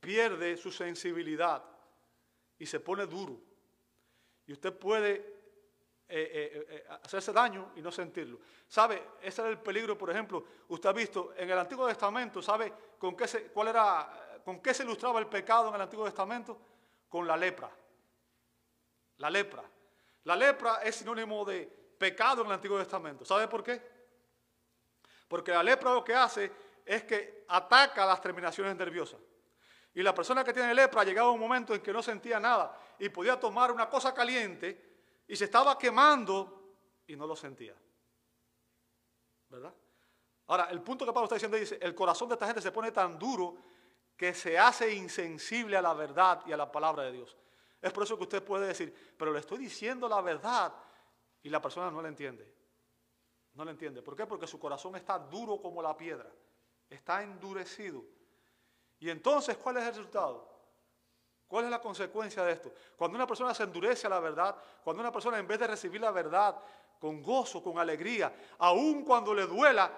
[0.00, 1.64] pierde su sensibilidad
[2.58, 3.40] y se pone duro.
[4.46, 5.34] Y usted puede
[6.06, 8.38] eh, eh, eh, hacerse daño y no sentirlo.
[8.68, 9.02] ¿Sabe?
[9.22, 10.44] Ese era el peligro, por ejemplo.
[10.68, 14.74] Usted ha visto en el Antiguo Testamento, ¿sabe con qué se, cuál era, con qué
[14.74, 16.60] se ilustraba el pecado en el Antiguo Testamento?
[17.08, 17.70] Con la lepra.
[19.18, 19.64] La lepra.
[20.24, 21.66] La lepra es sinónimo de
[21.98, 23.24] pecado en el Antiguo Testamento.
[23.24, 23.93] ¿Sabe por qué?
[25.34, 26.52] Porque la lepra lo que hace
[26.86, 29.20] es que ataca las terminaciones nerviosas.
[29.92, 32.78] Y la persona que tiene lepra llegaba a un momento en que no sentía nada
[33.00, 36.76] y podía tomar una cosa caliente y se estaba quemando
[37.08, 37.74] y no lo sentía.
[39.48, 39.74] ¿Verdad?
[40.46, 42.92] Ahora, el punto que Pablo está diciendo dice, el corazón de esta gente se pone
[42.92, 43.56] tan duro
[44.16, 47.36] que se hace insensible a la verdad y a la palabra de Dios.
[47.82, 50.72] Es por eso que usted puede decir, pero le estoy diciendo la verdad
[51.42, 52.54] y la persona no la entiende.
[53.54, 54.02] No lo entiende.
[54.02, 54.26] ¿Por qué?
[54.26, 56.30] Porque su corazón está duro como la piedra.
[56.90, 58.02] Está endurecido.
[58.98, 60.54] Y entonces, ¿cuál es el resultado?
[61.46, 62.72] ¿Cuál es la consecuencia de esto?
[62.96, 66.00] Cuando una persona se endurece a la verdad, cuando una persona en vez de recibir
[66.00, 66.58] la verdad
[66.98, 69.92] con gozo, con alegría, aun cuando le duela,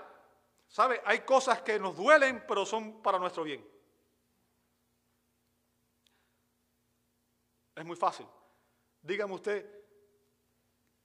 [0.69, 1.01] ¿sabe?
[1.05, 3.67] Hay cosas que nos duelen, pero son para nuestro bien.
[7.75, 8.27] Es muy fácil.
[9.01, 9.76] Dígame usted,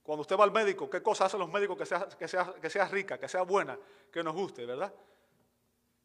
[0.03, 3.19] cuando usted va al médico, ¿qué cosas hacen los médicos que sea, que, sea, rica,
[3.19, 3.77] que sea buena,
[4.11, 4.93] que nos guste, verdad?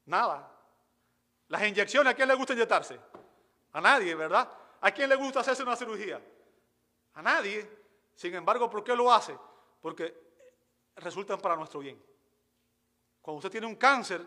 [0.05, 0.53] Nada.
[1.49, 3.01] Las inyecciones, ¿a quién le gusta inyectarse?
[3.73, 4.51] A nadie, ¿verdad?
[4.81, 6.21] ¿A quién le gusta hacerse una cirugía?
[7.15, 7.69] A nadie.
[8.15, 9.37] Sin embargo, ¿por qué lo hace?
[9.81, 10.15] Porque
[10.97, 12.03] resultan para nuestro bien.
[13.23, 14.25] Cuando usted tiene un cáncer,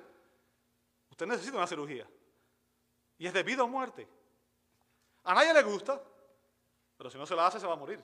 [1.10, 2.10] usted necesita una cirugía.
[3.18, 4.08] Y es debido a muerte.
[5.24, 6.02] A nadie le gusta,
[6.98, 8.04] pero si no se la hace, se va a morir.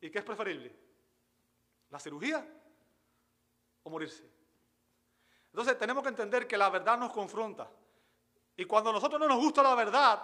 [0.00, 0.87] ¿Y qué es preferible?
[1.90, 2.46] ¿La cirugía
[3.82, 4.28] o morirse?
[5.46, 7.70] Entonces tenemos que entender que la verdad nos confronta.
[8.56, 10.22] Y cuando a nosotros no nos gusta la verdad,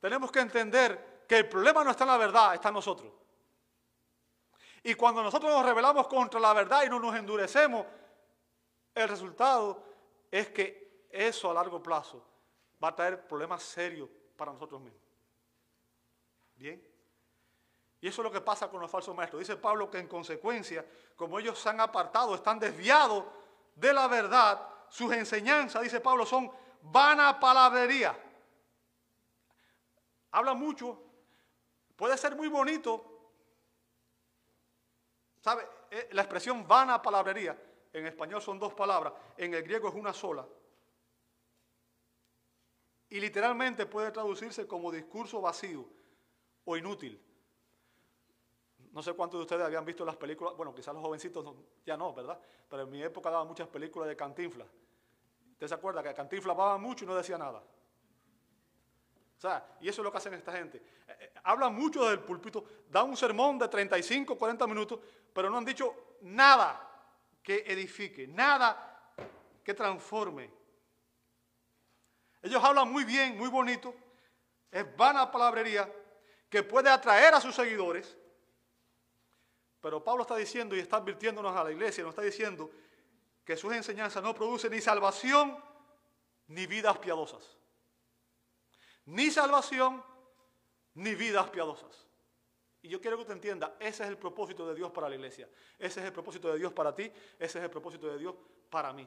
[0.00, 3.12] tenemos que entender que el problema no está en la verdad, está en nosotros.
[4.82, 7.86] Y cuando nosotros nos rebelamos contra la verdad y no nos endurecemos,
[8.94, 9.82] el resultado
[10.30, 12.24] es que eso a largo plazo
[12.82, 15.02] va a traer problemas serios para nosotros mismos.
[16.54, 16.95] Bien.
[18.06, 19.40] Y eso es lo que pasa con los falsos maestros.
[19.40, 23.24] Dice Pablo que en consecuencia, como ellos se han apartado, están desviados
[23.74, 26.48] de la verdad, sus enseñanzas, dice Pablo, son
[26.82, 28.16] vana palabrería.
[30.30, 31.02] Habla mucho,
[31.96, 33.32] puede ser muy bonito.
[35.40, 35.68] ¿Sabe?
[35.90, 37.60] Eh, la expresión vana palabrería,
[37.92, 40.46] en español son dos palabras, en el griego es una sola.
[43.08, 45.84] Y literalmente puede traducirse como discurso vacío
[46.64, 47.25] o inútil.
[48.96, 51.44] No sé cuántos de ustedes habían visto las películas, bueno, quizás los jovencitos
[51.84, 52.40] ya no, ¿verdad?
[52.66, 54.66] Pero en mi época daban muchas películas de Cantinflas.
[55.52, 57.58] ¿Usted se acuerda que Cantinflas hablaba mucho y no decía nada?
[57.58, 60.78] O sea, y eso es lo que hacen esta gente.
[60.78, 64.98] Eh, eh, hablan mucho del púlpito, dan un sermón de 35, 40 minutos,
[65.30, 66.80] pero no han dicho nada
[67.42, 69.12] que edifique, nada
[69.62, 70.50] que transforme.
[72.40, 73.94] Ellos hablan muy bien, muy bonito,
[74.70, 75.86] es vana palabrería
[76.48, 78.16] que puede atraer a sus seguidores,
[79.86, 82.68] pero Pablo está diciendo y está advirtiéndonos a la iglesia, nos está diciendo
[83.44, 85.56] que sus enseñanzas no producen ni salvación
[86.48, 87.56] ni vidas piadosas.
[89.04, 90.02] Ni salvación
[90.94, 92.04] ni vidas piadosas.
[92.82, 95.48] Y yo quiero que usted entienda, ese es el propósito de Dios para la iglesia.
[95.78, 97.04] Ese es el propósito de Dios para ti,
[97.38, 98.34] ese es el propósito de Dios
[98.68, 99.06] para mí.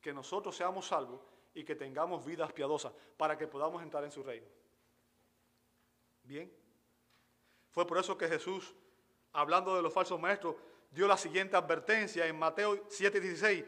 [0.00, 1.20] Que nosotros seamos salvos
[1.54, 4.48] y que tengamos vidas piadosas para que podamos entrar en su reino.
[6.24, 6.52] Bien.
[7.70, 8.74] Fue por eso que Jesús
[9.32, 10.56] hablando de los falsos maestros,
[10.90, 13.64] dio la siguiente advertencia en Mateo 7:16.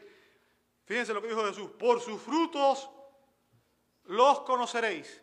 [0.84, 2.90] Fíjense lo que dijo Jesús, por sus frutos
[4.04, 5.22] los conoceréis.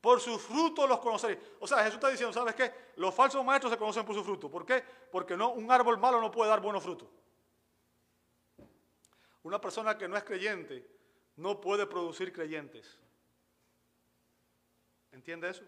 [0.00, 1.38] Por sus frutos los conoceréis.
[1.60, 2.72] O sea, Jesús está diciendo, ¿sabes qué?
[2.96, 4.50] Los falsos maestros se conocen por sus frutos.
[4.50, 4.82] ¿Por qué?
[5.10, 7.08] Porque no, un árbol malo no puede dar buenos frutos.
[9.44, 10.88] Una persona que no es creyente
[11.36, 12.98] no puede producir creyentes.
[15.12, 15.64] ¿Entiende eso?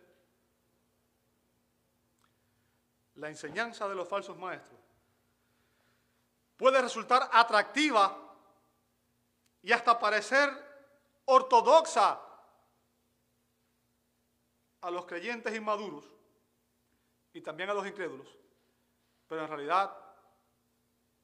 [3.16, 4.80] La enseñanza de los falsos maestros
[6.56, 8.16] puede resultar atractiva
[9.62, 10.50] y hasta parecer
[11.26, 12.20] ortodoxa
[14.80, 16.04] a los creyentes inmaduros
[17.32, 18.28] y también a los incrédulos,
[19.26, 19.96] pero en realidad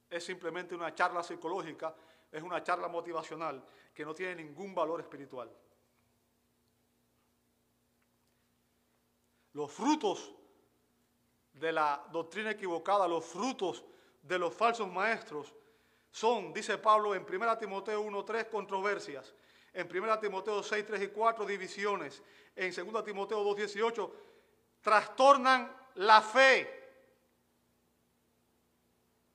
[0.09, 1.95] es simplemente una charla psicológica,
[2.31, 5.49] es una charla motivacional que no tiene ningún valor espiritual.
[9.53, 10.33] Los frutos
[11.61, 13.83] de la doctrina equivocada, los frutos
[14.23, 15.53] de los falsos maestros,
[16.09, 19.33] son, dice Pablo en 1 Timoteo 1.3, controversias.
[19.71, 22.21] En 1 Timoteo 6, 3 y 4, divisiones.
[22.55, 24.11] En 2 Timoteo 2.18,
[24.81, 26.79] trastornan la fe.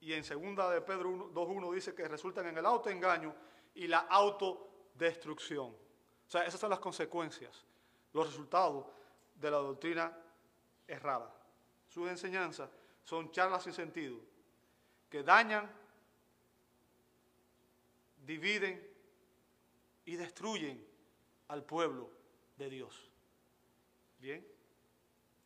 [0.01, 3.33] Y en 2 de Pedro 2.1 dice que resultan en el autoengaño
[3.73, 5.67] y la autodestrucción.
[5.69, 7.65] O sea, esas son las consecuencias,
[8.11, 8.85] los resultados
[9.33, 10.15] de la doctrina
[10.85, 11.36] errada
[11.97, 12.69] sus enseñanzas
[13.03, 14.19] son charlas sin sentido,
[15.09, 15.67] que dañan,
[18.23, 18.87] dividen
[20.05, 20.85] y destruyen
[21.47, 22.11] al pueblo
[22.55, 23.09] de Dios.
[24.19, 24.47] Bien,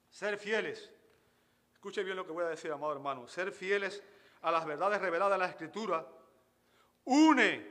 [0.10, 0.92] ser fieles,
[1.72, 4.04] escuche bien lo que voy a decir, amado hermano, ser fieles
[4.42, 6.06] a las verdades reveladas en la Escritura
[7.06, 7.66] une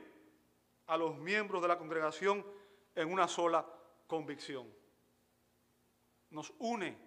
[0.87, 2.43] a los miembros de la congregación
[2.95, 3.63] en una sola
[4.07, 4.67] convicción.
[6.31, 6.97] Nos une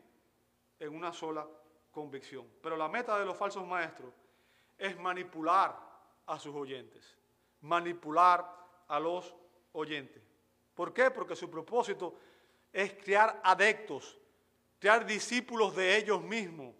[0.78, 1.63] en una sola convicción.
[2.62, 4.12] Pero la meta de los falsos maestros
[4.76, 5.78] es manipular
[6.26, 7.16] a sus oyentes,
[7.60, 8.44] manipular
[8.88, 9.34] a los
[9.72, 10.22] oyentes.
[10.74, 11.10] ¿Por qué?
[11.10, 12.18] Porque su propósito
[12.72, 14.18] es crear adeptos,
[14.78, 16.74] crear discípulos de ellos mismos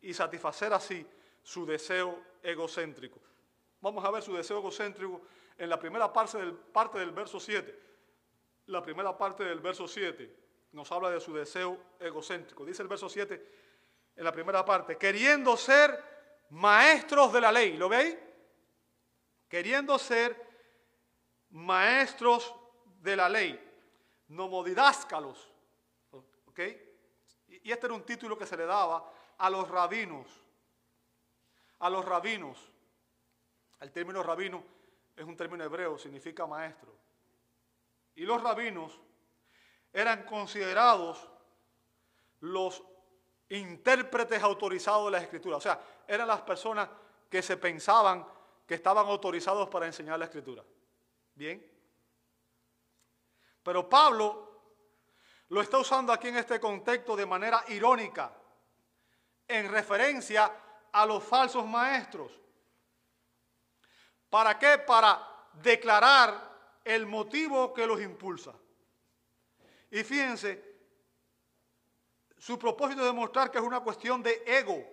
[0.00, 1.04] y satisfacer así
[1.42, 3.20] su deseo egocéntrico.
[3.80, 5.22] Vamos a ver su deseo egocéntrico
[5.56, 7.86] en la primera parte del verso 7.
[8.66, 10.34] La primera parte del verso 7
[10.72, 12.64] nos habla de su deseo egocéntrico.
[12.64, 13.67] Dice el verso 7,
[14.18, 16.02] en la primera parte, queriendo ser
[16.50, 17.76] maestros de la ley.
[17.76, 18.16] ¿Lo veis?
[19.48, 20.36] Queriendo ser
[21.50, 22.52] maestros
[23.00, 23.58] de la ley,
[24.26, 25.48] nomodidáscalos,
[26.10, 26.60] ¿ok?
[27.46, 30.26] Y este era un título que se le daba a los rabinos,
[31.78, 32.58] a los rabinos.
[33.78, 34.64] El término rabino
[35.16, 36.92] es un término hebreo, significa maestro.
[38.16, 39.00] Y los rabinos
[39.92, 41.28] eran considerados
[42.40, 42.82] los
[43.50, 45.56] intérpretes autorizados de la escritura.
[45.56, 46.88] O sea, eran las personas
[47.30, 48.26] que se pensaban
[48.66, 50.62] que estaban autorizados para enseñar la escritura.
[51.34, 51.64] Bien.
[53.62, 54.48] Pero Pablo
[55.48, 58.30] lo está usando aquí en este contexto de manera irónica,
[59.46, 60.52] en referencia
[60.92, 62.30] a los falsos maestros.
[64.28, 64.78] ¿Para qué?
[64.78, 68.52] Para declarar el motivo que los impulsa.
[69.90, 70.67] Y fíjense,
[72.38, 74.84] su propósito es demostrar que es una cuestión de ego.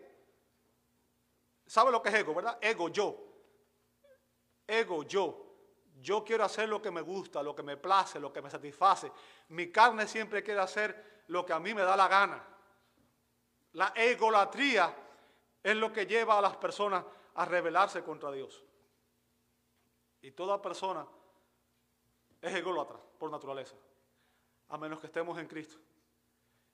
[1.66, 2.58] ¿Sabe lo que es ego, verdad?
[2.62, 3.18] Ego, yo.
[4.68, 5.42] Ego, yo.
[6.02, 9.12] Yo quiero hacer lo que me gusta, lo que me place, lo que me satisface.
[9.50, 12.44] Mi carne siempre quiere hacer lo que a mí me da la gana.
[13.74, 14.94] La egolatría
[15.64, 17.04] es lo que lleva a las personas
[17.36, 18.64] a rebelarse contra Dios.
[20.22, 21.06] Y toda persona
[22.42, 23.76] es ególatra por naturaleza,
[24.70, 25.78] a menos que estemos en Cristo.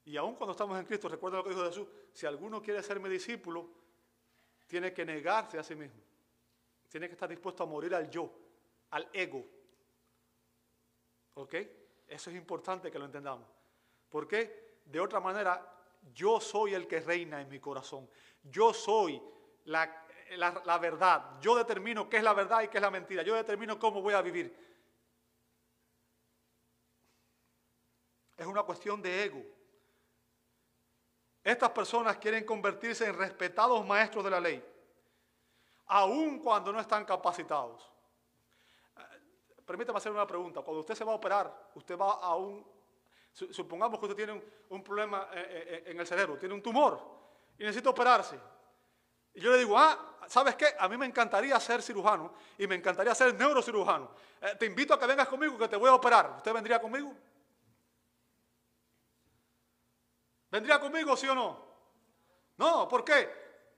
[0.06, 3.00] Y aun cuando estamos en Cristo, recuerda lo que dijo Jesús, si alguno quiere ser
[3.00, 3.70] mi discípulo,
[4.68, 6.02] tiene que negarse a sí mismo.
[6.90, 8.32] Tiene que estar dispuesto a morir al yo,
[8.90, 9.46] al ego.
[11.36, 11.56] ¿Ok?
[12.08, 13.48] Eso es importante que lo entendamos.
[14.10, 15.74] Porque de otra manera,
[16.14, 18.10] yo soy el que reina en mi corazón.
[18.44, 19.22] Yo soy
[19.66, 20.06] la,
[20.38, 21.40] la, verdad.
[21.40, 23.24] Yo determino qué es la verdad y qué es la mentira.
[23.24, 24.54] Yo determino cómo voy a vivir.
[28.36, 29.61] Es una cuestión de ego.
[31.44, 34.64] Estas personas quieren convertirse en respetados maestros de la ley,
[35.88, 37.92] aun cuando no están capacitados.
[38.96, 40.62] Eh, permítame hacer una pregunta.
[40.62, 42.66] Cuando usted se va a operar, usted va a un...
[43.34, 47.00] Supongamos que usted tiene un, problema eh, eh, en el cerebro, tiene un tumor
[47.58, 48.38] y necesita operarse.
[49.34, 50.76] Y yo le digo, ah, ¿sabes qué?
[50.78, 54.12] A mí me encantaría ser cirujano y me encantaría ser neurocirujano.
[54.60, 56.34] te invito a que vengas conmigo que te voy a operar.
[56.38, 57.16] ¿Usted vendría conmigo?
[60.52, 61.66] ¿Vendría conmigo, sí o no?
[62.58, 63.30] No, ¿por qué?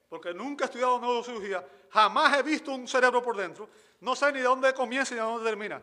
[0.10, 3.70] Porque nunca he estudiado neurocirugía, jamás he visto un cerebro por dentro,
[4.02, 5.82] no sé ni de dónde comienza ni de dónde termina.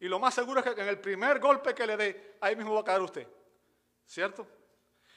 [0.00, 2.74] Y lo más seguro es que en el primer golpe que le dé, ahí mismo
[2.74, 3.28] va a caer usted.
[4.06, 4.46] ¿Cierto?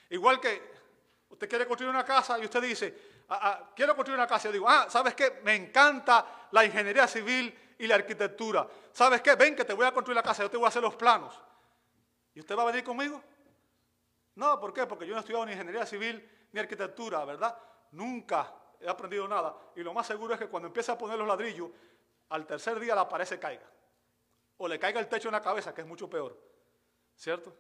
[0.09, 0.61] Igual que
[1.29, 4.49] usted quiere construir una casa y usted dice, ah, ah, quiero construir una casa.
[4.49, 5.39] Yo digo, ah, ¿sabes qué?
[5.43, 8.67] Me encanta la ingeniería civil y la arquitectura.
[8.91, 9.35] ¿Sabes qué?
[9.35, 11.33] Ven que te voy a construir la casa, yo te voy a hacer los planos.
[12.35, 13.23] ¿Y usted va a venir conmigo?
[14.35, 14.85] No, ¿por qué?
[14.85, 17.57] Porque yo no he estudiado ni ingeniería civil ni arquitectura, ¿verdad?
[17.91, 19.55] Nunca he aprendido nada.
[19.75, 21.69] Y lo más seguro es que cuando empiece a poner los ladrillos,
[22.29, 23.69] al tercer día la pared se caiga.
[24.57, 26.37] O le caiga el techo en la cabeza, que es mucho peor.
[27.15, 27.55] ¿Cierto?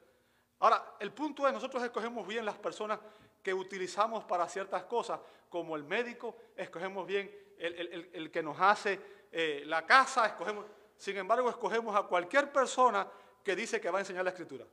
[0.59, 2.99] Ahora, el punto es, nosotros escogemos bien las personas
[3.41, 9.63] que utilizamos para ciertas cosas, como el médico, escogemos bien el, que nos hace eh,
[9.65, 13.07] la casa, escogemos, sin embargo, escogemos a cualquier persona
[13.43, 14.65] que dice que va a enseñar la escritura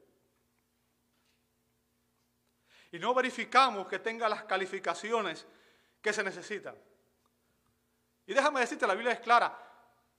[2.92, 5.46] y no verificamos que tenga las calificaciones
[6.00, 6.76] que se necesitan.
[8.26, 9.57] Y déjame decirte, la Biblia es clara.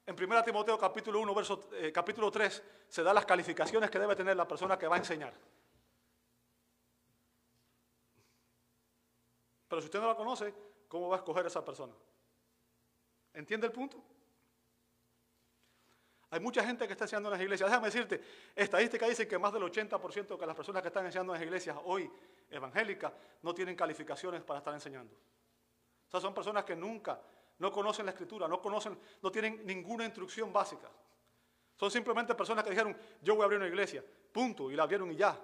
[0.06, 4.16] En 1 Timoteo capítulo 1, verso, eh, capítulo 3, se da las calificaciones que debe
[4.16, 5.34] tener la persona que va a enseñar.
[9.68, 10.54] Pero si usted no la conoce,
[10.88, 11.94] ¿cómo va a escoger a esa persona?
[13.34, 14.04] ¿Entiende el punto?
[16.32, 17.70] Hay mucha gente que está enseñando en las iglesias.
[17.70, 18.22] Déjame decirte,
[18.56, 21.78] estadísticas dicen que más del 80% de las personas que están enseñando en las iglesias
[21.84, 22.10] hoy
[22.50, 25.14] evangélicas no tienen calificaciones para estar enseñando.
[25.14, 27.22] O sea, son personas que nunca,
[27.60, 30.90] no conocen la escritura, no conocen, no tienen ninguna instrucción básica.
[31.76, 35.12] Son simplemente personas que dijeron, yo voy a abrir una iglesia, punto, y la abrieron
[35.12, 35.38] y ya.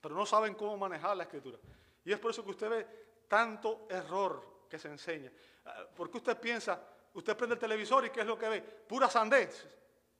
[0.00, 1.58] Pero no saben cómo manejar la escritura.
[2.06, 2.86] Y es por eso que usted ve
[3.28, 5.30] tanto error que se enseña.
[5.66, 6.82] Ah, Porque usted piensa,
[7.12, 8.62] Usted prende el televisor y ¿qué es lo que ve?
[8.62, 9.66] Pura sandez.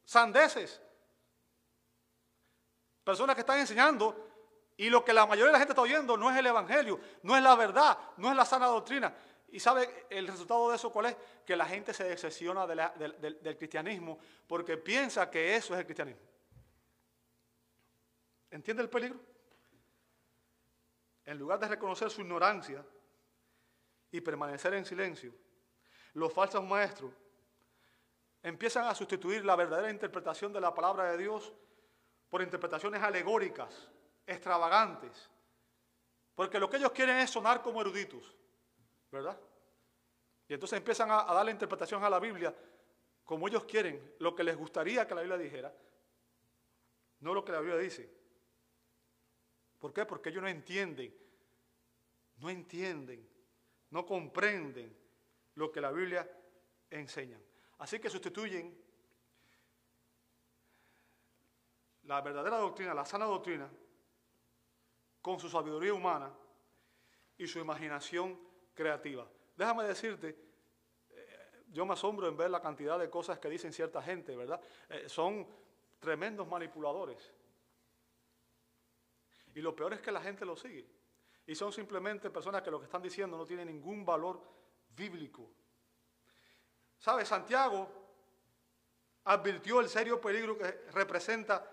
[0.05, 0.81] Sandeces.
[3.05, 4.29] Personas que están enseñando
[4.77, 7.37] y lo que la mayoría de la gente está oyendo no es el Evangelio, no
[7.37, 9.15] es la verdad, no es la sana doctrina.
[9.53, 11.17] ¿Y sabe el resultado de eso cuál es?
[11.45, 16.23] Que la gente se decepciona del cristianismo porque piensa que eso es el cristianismo.
[18.51, 19.21] ¿Entiende el peligro?
[21.25, 22.85] En lugar de reconocer su ignorancia
[24.11, 25.33] y permanecer en silencio,
[26.15, 27.13] los falsos maestros
[28.43, 31.53] empiezan a sustituir la verdadera interpretación de la palabra de Dios
[32.29, 33.89] por interpretaciones alegóricas,
[34.27, 35.31] extravagantes,
[36.35, 38.35] porque lo que ellos quieren es sonar como eruditos,
[39.11, 39.39] ¿verdad?
[40.49, 42.55] Y entonces empiezan a, darle interpretación a la Biblia
[43.25, 45.73] como ellos quieren, lo que les gustaría que la Biblia dijera,
[47.21, 48.11] no lo que la Biblia dice.
[49.79, 50.05] ¿Por qué?
[50.05, 51.15] Porque ellos no entienden,
[52.39, 53.29] no entienden,
[53.91, 55.00] no comprenden
[55.55, 56.29] lo que la Biblia
[56.91, 57.39] enseña.
[57.79, 58.77] Así que sustituyen
[62.05, 63.71] la verdadera doctrina, la sana doctrina,
[65.23, 66.33] con su sabiduría humana
[67.37, 68.39] y su imaginación
[68.75, 69.29] creativa.
[69.57, 70.51] Déjame decirte
[71.73, 74.61] yo me asombro en ver la cantidad de cosas que dicen cierta gente, ¿verdad?
[74.89, 75.47] Eh, son
[75.99, 77.33] tremendos manipuladores.
[79.55, 80.87] Y lo peor es que la gente lo sigue.
[81.47, 84.41] Y son simplemente personas que lo que están diciendo no tiene ningún valor
[85.01, 85.51] bíblico.
[86.99, 87.25] ¿Sabe?
[87.25, 87.89] Santiago
[89.25, 91.67] advirtió el serio peligro que representa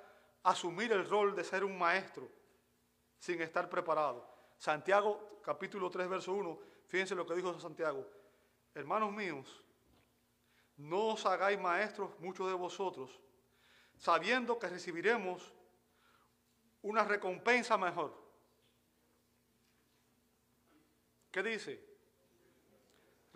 [0.43, 2.29] asumir el rol de ser un maestro
[3.19, 4.25] sin estar preparado.
[4.57, 8.07] Santiago capítulo 3, verso 1, fíjense lo que dijo Santiago.
[8.73, 9.63] Hermanos míos,
[10.77, 13.19] no os hagáis maestros muchos de vosotros,
[13.97, 15.51] sabiendo que recibiremos
[16.81, 18.15] una recompensa mejor.
[21.31, 21.96] ¿Qué dice?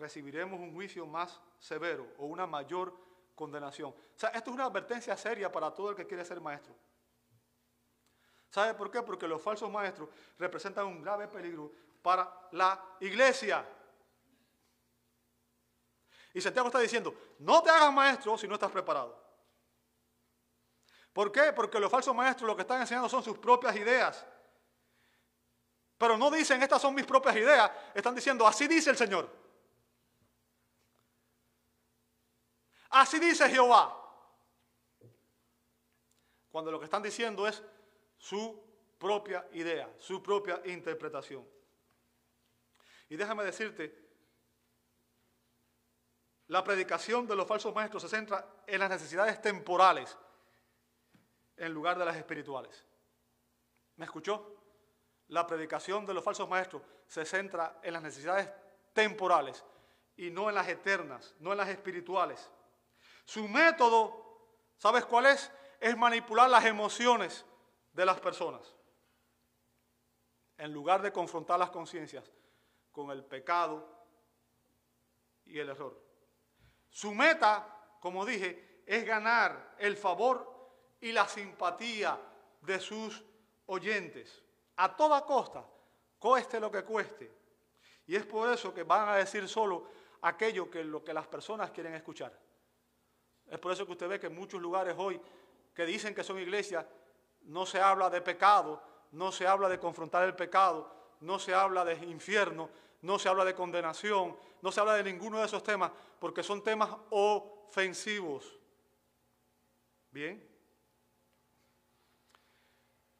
[0.02, 2.92] Recibiremos un juicio más severo o una mayor
[3.36, 3.90] condenación.
[3.90, 6.74] O sea, esto es una advertencia seria para todo el que quiere ser maestro.
[8.50, 9.00] ¿Sabe por qué?
[9.02, 10.08] Porque los falsos maestros
[10.40, 11.70] representan un grave peligro
[12.02, 13.64] para la iglesia.
[16.34, 19.16] Y Santiago está diciendo, no te hagas maestro si no estás preparado.
[21.12, 21.52] ¿Por qué?
[21.52, 24.26] Porque los falsos maestros lo que están enseñando son sus propias ideas.
[25.96, 27.70] Pero no dicen, estas son mis propias ideas.
[27.94, 29.41] Están diciendo, así dice el Señor.
[32.92, 33.98] Así dice Jehová.
[36.50, 37.62] Cuando lo que están diciendo es
[38.18, 38.62] su
[38.98, 41.46] propia idea, su propia interpretación.
[43.08, 44.02] Y déjame decirte
[46.48, 50.18] la predicación de los falsos maestros se centra en las necesidades temporales
[51.56, 52.84] en lugar de las espirituales.
[53.96, 54.54] ¿Me escuchó?
[55.28, 58.50] La predicación de los falsos maestros se centra en las necesidades
[58.92, 59.64] temporales
[60.16, 62.50] y no en las eternas, no en las espirituales.
[63.24, 65.50] Su método, ¿sabes cuál es?
[65.80, 67.44] Es manipular las emociones
[67.92, 68.74] de las personas.
[70.58, 72.30] En lugar de confrontar las conciencias
[72.92, 73.88] con el pecado
[75.44, 76.00] y el error.
[76.88, 80.70] Su meta, como dije, es ganar el favor
[81.00, 82.18] y la simpatía
[82.60, 83.24] de sus
[83.66, 84.42] oyentes.
[84.76, 85.64] A toda costa,
[86.18, 87.30] cueste lo que cueste.
[88.06, 89.88] Y es por eso que van a decir solo
[90.22, 92.38] aquello que lo que las personas quieren escuchar.
[93.52, 95.20] Es por eso que usted ve que en muchos lugares hoy
[95.74, 96.86] que dicen que son iglesias,
[97.42, 100.90] no se habla de pecado, no se habla de confrontar el pecado,
[101.20, 102.70] no se habla de infierno,
[103.02, 106.64] no se habla de condenación, no se habla de ninguno de esos temas, porque son
[106.64, 108.58] temas ofensivos.
[110.10, 110.48] Bien.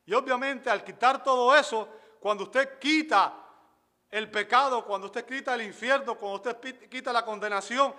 [0.07, 1.87] Y obviamente al quitar todo eso,
[2.19, 3.37] cuando usted quita
[4.09, 7.95] el pecado, cuando usted quita el infierno, cuando usted quita la condenación,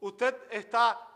[0.00, 1.10] usted está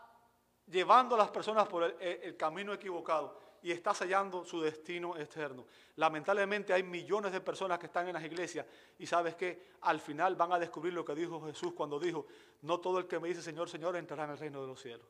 [0.69, 5.65] llevando a las personas por el camino equivocado y está sellando su destino eterno.
[5.95, 8.65] Lamentablemente hay millones de personas que están en las iglesias
[8.97, 12.25] y sabes que al final van a descubrir lo que dijo Jesús cuando dijo,
[12.61, 15.07] no todo el que me dice Señor, Señor entrará en el reino de los cielos.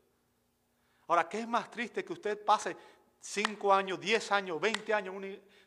[1.08, 2.76] Ahora, ¿qué es más triste que usted pase
[3.20, 5.16] cinco años, diez años, veinte años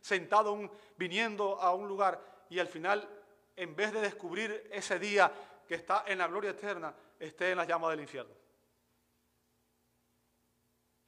[0.01, 3.09] sentado viniendo a un lugar y al final,
[3.55, 5.33] en vez de descubrir ese día
[5.67, 8.42] que está en la gloria eterna, esté en las llamas del infierno?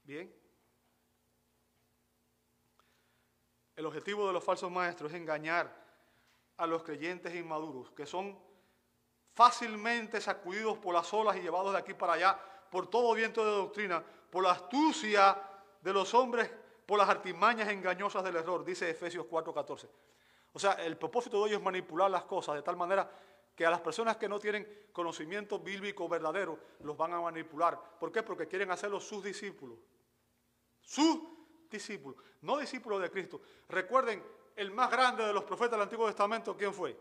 [0.04, 0.32] Bien.
[3.74, 5.84] El objetivo de los falsos maestros es engañar
[6.56, 8.38] a los creyentes inmaduros, que son
[9.32, 12.38] fácilmente sacudidos por las olas y llevados de aquí para allá
[12.70, 15.36] por todo viento de doctrina, por la astucia
[15.80, 16.50] de los hombres,
[16.86, 19.88] por las artimañas engañosas del error, dice Efesios 4:14.
[20.52, 23.10] O sea, el propósito de ellos es manipular las cosas de tal manera
[23.54, 27.98] que a las personas que no tienen conocimiento bíblico verdadero los van a manipular.
[27.98, 28.22] ¿Por qué?
[28.22, 29.78] Porque quieren hacerlos sus discípulos.
[30.80, 31.20] Sus
[31.70, 33.40] discípulos, no discípulos de Cristo.
[33.68, 34.22] Recuerden,
[34.56, 36.96] el más grande de los profetas del Antiguo Testamento, ¿quién fue?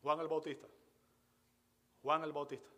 [0.00, 0.66] Juan el Bautista.
[2.02, 2.70] Juan el Bautista.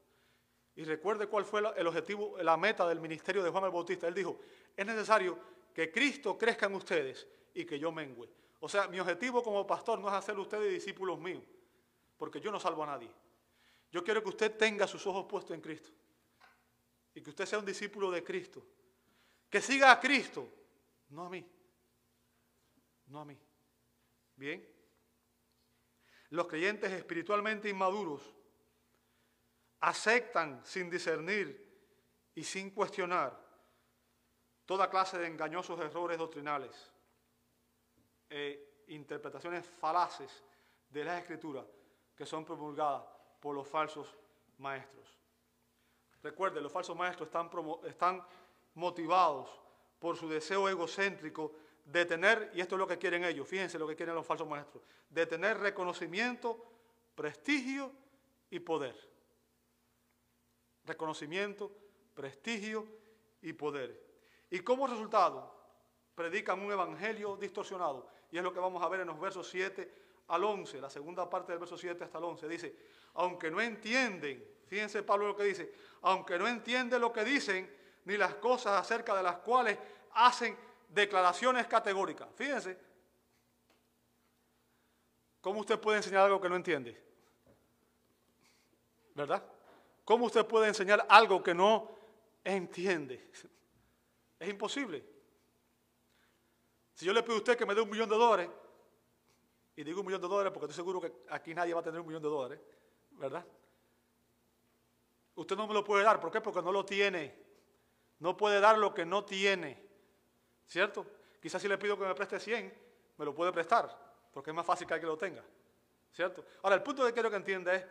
[0.76, 4.08] Y recuerde cuál fue el objetivo, la meta del ministerio de Juan el Bautista.
[4.08, 4.40] Él dijo,
[4.76, 5.38] es necesario
[5.72, 8.28] que Cristo crezca en ustedes y que yo mengüe.
[8.64, 11.44] O sea, mi objetivo como pastor no es hacer ustedes discípulos míos,
[12.16, 13.10] porque yo no salvo a nadie.
[13.92, 15.90] Yo quiero que usted tenga sus ojos puestos en Cristo
[17.12, 18.64] y que usted sea un discípulo de Cristo
[19.50, 20.48] que siga a Cristo,
[21.10, 21.46] no a mí.
[23.08, 23.38] No a mí.
[24.34, 24.66] Bien.
[26.30, 28.22] Los creyentes espiritualmente inmaduros
[29.80, 31.70] aceptan sin discernir
[32.34, 33.38] y sin cuestionar
[34.64, 36.94] toda clase de engañosos errores doctrinales
[38.34, 40.42] e interpretaciones falaces
[40.90, 41.64] de las escrituras
[42.16, 43.04] que son promulgadas
[43.38, 44.12] por los falsos
[44.58, 45.16] maestros.
[46.20, 47.48] Recuerden, los falsos maestros están,
[47.86, 48.26] están
[48.74, 49.48] motivados
[50.00, 51.52] por su deseo egocéntrico
[51.84, 54.48] de tener, y esto es lo que quieren ellos, fíjense lo que quieren los falsos
[54.48, 56.64] maestros, de tener reconocimiento,
[57.14, 57.92] prestigio
[58.50, 58.96] y poder.
[60.84, 61.70] Reconocimiento,
[62.14, 62.84] prestigio
[63.42, 64.02] y poder.
[64.50, 65.54] Y como resultado,
[66.14, 68.08] predican un evangelio distorsionado.
[68.34, 69.88] Y es lo que vamos a ver en los versos 7
[70.26, 72.48] al 11, la segunda parte del verso 7 hasta el 11.
[72.48, 72.76] Dice,
[73.14, 75.72] aunque no entienden, fíjense Pablo lo que dice,
[76.02, 77.72] aunque no entienden lo que dicen,
[78.06, 79.78] ni las cosas acerca de las cuales
[80.14, 80.56] hacen
[80.88, 82.26] declaraciones categóricas.
[82.34, 82.76] Fíjense,
[85.40, 87.00] ¿cómo usted puede enseñar algo que no entiende?
[89.14, 89.44] ¿Verdad?
[90.04, 91.88] ¿Cómo usted puede enseñar algo que no
[92.42, 93.30] entiende?
[94.40, 95.13] Es imposible.
[96.94, 98.50] Si yo le pido a usted que me dé un millón de dólares,
[99.76, 102.00] y digo un millón de dólares porque estoy seguro que aquí nadie va a tener
[102.00, 102.60] un millón de dólares,
[103.12, 103.44] ¿verdad?
[105.34, 106.40] Usted no me lo puede dar, ¿por qué?
[106.40, 107.42] Porque no lo tiene.
[108.20, 109.82] No puede dar lo que no tiene.
[110.66, 111.04] ¿Cierto?
[111.42, 112.72] Quizás si le pido que me preste 100,
[113.16, 113.98] me lo puede prestar,
[114.32, 115.44] porque es más fácil que alguien lo tenga.
[116.12, 116.44] ¿Cierto?
[116.62, 117.84] Ahora, el punto que quiero que entienda es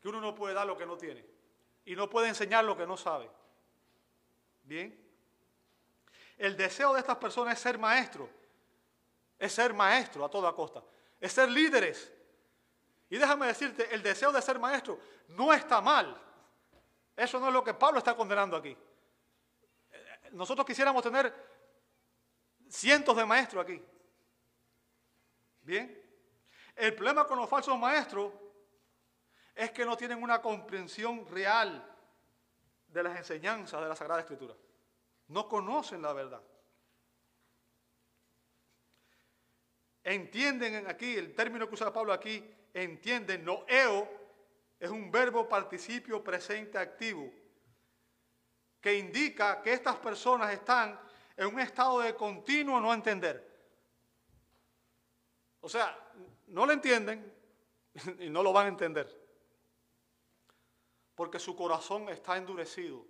[0.00, 1.24] que uno no puede dar lo que no tiene
[1.84, 3.30] y no puede enseñar lo que no sabe.
[4.64, 5.06] ¿Bien?
[6.36, 8.28] El deseo de estas personas es ser maestro,
[9.38, 10.82] es ser maestro a toda costa,
[11.20, 12.12] es ser líderes.
[13.10, 16.20] Y déjame decirte, el deseo de ser maestro no está mal.
[17.16, 18.76] Eso no es lo que Pablo está condenando aquí.
[20.32, 21.34] Nosotros quisiéramos tener
[22.68, 23.82] cientos de maestros aquí.
[25.62, 26.04] Bien.
[26.76, 28.32] El problema con los falsos maestros
[29.54, 31.84] es que no tienen una comprensión real
[32.86, 34.54] de las enseñanzas de la Sagrada Escritura.
[35.28, 36.40] No conocen la verdad.
[40.08, 42.42] Entienden aquí, el término que usa Pablo aquí,
[42.72, 44.08] entienden, noeo,
[44.80, 47.30] es un verbo participio presente activo,
[48.80, 50.98] que indica que estas personas están
[51.36, 53.46] en un estado de continuo no entender.
[55.60, 55.94] O sea,
[56.46, 57.30] no lo entienden
[58.18, 59.14] y no lo van a entender.
[61.16, 63.04] Porque su corazón está endurecido.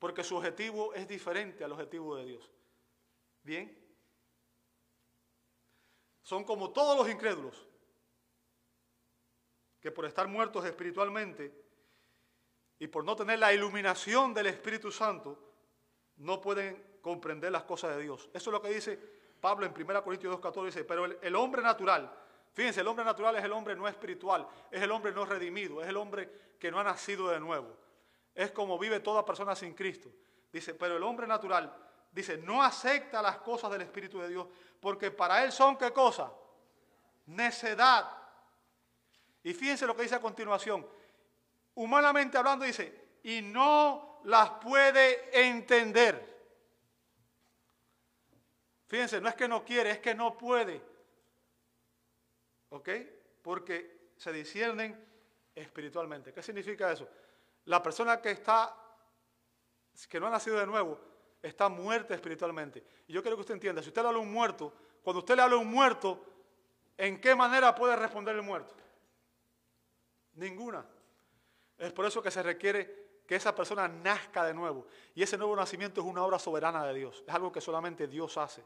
[0.00, 2.50] Porque su objetivo es diferente al objetivo de Dios.
[3.44, 3.81] ¿Bien?
[6.22, 7.66] Son como todos los incrédulos
[9.80, 11.52] que por estar muertos espiritualmente
[12.78, 15.38] y por no tener la iluminación del Espíritu Santo,
[16.16, 18.30] no pueden comprender las cosas de Dios.
[18.32, 18.98] Eso es lo que dice
[19.40, 22.12] Pablo en 1 Corintios 2.14, dice, pero el, hombre natural,
[22.52, 25.88] fíjense, el hombre natural es el hombre no espiritual, es el hombre no redimido, es
[25.88, 27.76] el hombre que no ha nacido de nuevo.
[28.34, 30.10] Es como vive toda persona sin Cristo.
[30.52, 31.74] Dice, pero el hombre natural,
[32.12, 34.46] dice, no acepta las cosas del Espíritu de Dios,
[34.80, 36.32] porque para él son qué cosa?
[37.26, 38.10] Necedad.
[39.42, 40.86] Y fíjense lo que dice a continuación.
[41.74, 46.30] Humanamente hablando dice, y no las puede entender.
[48.86, 50.82] Fíjense, no es que no quiere, es que no puede.
[52.68, 52.90] ¿Ok?
[53.40, 55.02] Porque se disciernen
[55.54, 56.32] espiritualmente.
[56.32, 57.08] ¿Qué significa eso?
[57.64, 58.76] La persona que está,
[60.08, 61.11] que no ha nacido de nuevo,
[61.42, 62.84] está muerta espiritualmente.
[63.08, 64.72] Y yo quiero que usted entienda, si usted le habla a un muerto,
[65.02, 66.24] cuando usted le habla a un muerto,
[66.96, 68.74] ¿en qué manera puede responder el muerto?
[70.34, 70.86] Ninguna.
[71.76, 74.86] Es por eso que se requiere que esa persona nazca de nuevo.
[75.14, 77.24] Y ese nuevo nacimiento es una obra soberana de Dios.
[77.26, 78.64] Es algo que solamente Dios hace.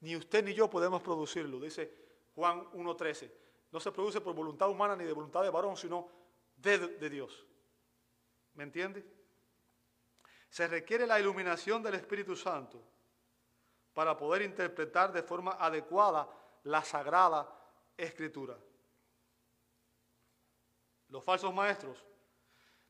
[0.00, 1.92] Ni usted ni yo podemos producirlo, dice
[2.34, 3.30] Juan 1.13.
[3.70, 6.08] No se produce por voluntad humana ni de voluntad de varón, sino
[6.56, 7.44] de, de Dios.
[8.54, 9.04] ¿Me entiende?
[10.48, 12.82] Se requiere la iluminación del Espíritu Santo
[13.92, 16.28] para poder interpretar de forma adecuada
[16.64, 17.52] la sagrada
[17.96, 18.56] escritura.
[21.08, 22.04] Los falsos maestros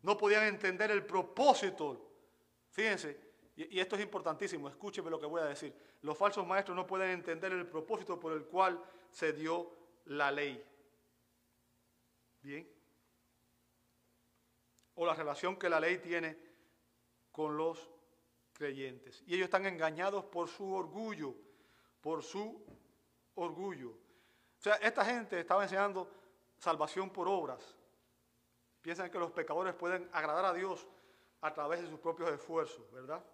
[0.02, 2.12] no podían entender el propósito.
[2.70, 5.74] Fíjense, y, esto es importantísimo, escúcheme lo que voy a decir.
[6.02, 9.72] Los falsos maestros no pueden entender el propósito por el cual se dio
[10.06, 10.64] la ley.
[12.40, 12.68] Bien.
[14.94, 16.47] O la relación que la ley tiene
[17.38, 17.88] con los
[18.52, 19.22] creyentes.
[19.24, 21.36] Y ellos están engañados por su orgullo,
[22.00, 22.66] por su
[23.36, 23.90] orgullo.
[23.90, 26.10] O sea, esta gente estaba enseñando
[26.58, 27.76] salvación por obras.
[28.82, 30.84] Piensan que los pecadores pueden agradar a Dios
[31.40, 33.24] a través de sus propios esfuerzos, ¿verdad?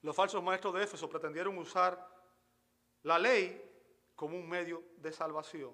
[0.00, 2.04] Los falsos maestros de Éfeso pretendieron usar
[3.04, 3.62] la ley
[4.16, 5.72] como un medio de salvación.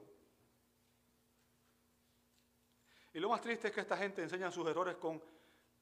[3.14, 5.22] Y lo más triste es que esta gente enseña sus errores con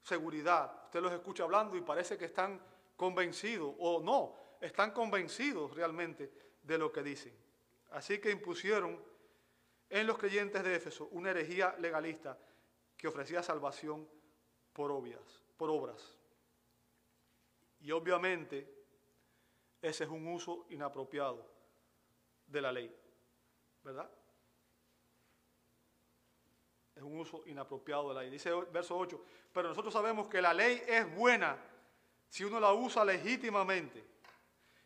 [0.07, 0.85] seguridad.
[0.85, 2.61] Usted los escucha hablando y parece que están
[2.95, 6.31] convencidos, o no, están convencidos realmente
[6.63, 7.35] de lo que dicen.
[7.91, 9.03] Así que impusieron
[9.89, 12.37] en los creyentes de Éfeso una herejía legalista
[12.95, 14.07] que ofrecía salvación
[14.71, 16.17] por, obvias, por obras.
[17.81, 18.85] Y obviamente
[19.81, 21.45] ese es un uso inapropiado
[22.47, 22.95] de la ley,
[23.83, 24.09] ¿verdad?
[26.97, 28.31] Es un uso inapropiado de la ley.
[28.31, 29.21] Dice verso 8,
[29.53, 31.55] pero nosotros sabemos que la ley es buena
[32.27, 34.03] si uno la usa legítimamente.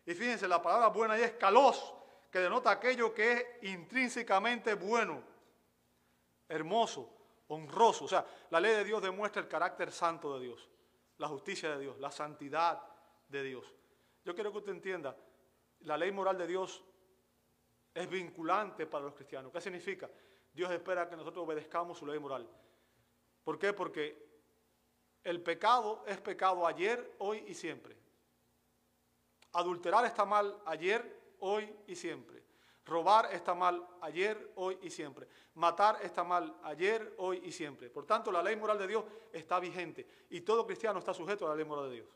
[0.05, 1.93] Y fíjense, la palabra buena ahí es calos,
[2.29, 5.23] que denota aquello que es intrínsecamente bueno,
[6.49, 7.09] hermoso,
[7.47, 8.05] honroso.
[8.05, 10.69] O sea, la ley de Dios demuestra el carácter santo de Dios,
[11.17, 12.81] la justicia de Dios, la santidad
[13.29, 13.73] de Dios.
[14.25, 15.15] Yo quiero que usted entienda,
[15.81, 16.83] la ley moral de Dios
[17.93, 19.51] es vinculante para los cristianos.
[19.51, 20.09] ¿Qué significa?
[20.53, 22.47] Dios espera que nosotros obedezcamos su ley moral.
[23.43, 23.73] ¿Por qué?
[23.73, 24.31] Porque
[25.23, 27.97] el pecado es pecado ayer, hoy y siempre.
[29.53, 32.41] Adulterar está mal ayer, hoy y siempre.
[32.85, 35.27] Robar está mal ayer, hoy y siempre.
[35.55, 37.89] Matar está mal ayer, hoy y siempre.
[37.89, 41.49] Por tanto, la ley moral de Dios está vigente y todo cristiano está sujeto a
[41.49, 42.09] la ley moral de Dios.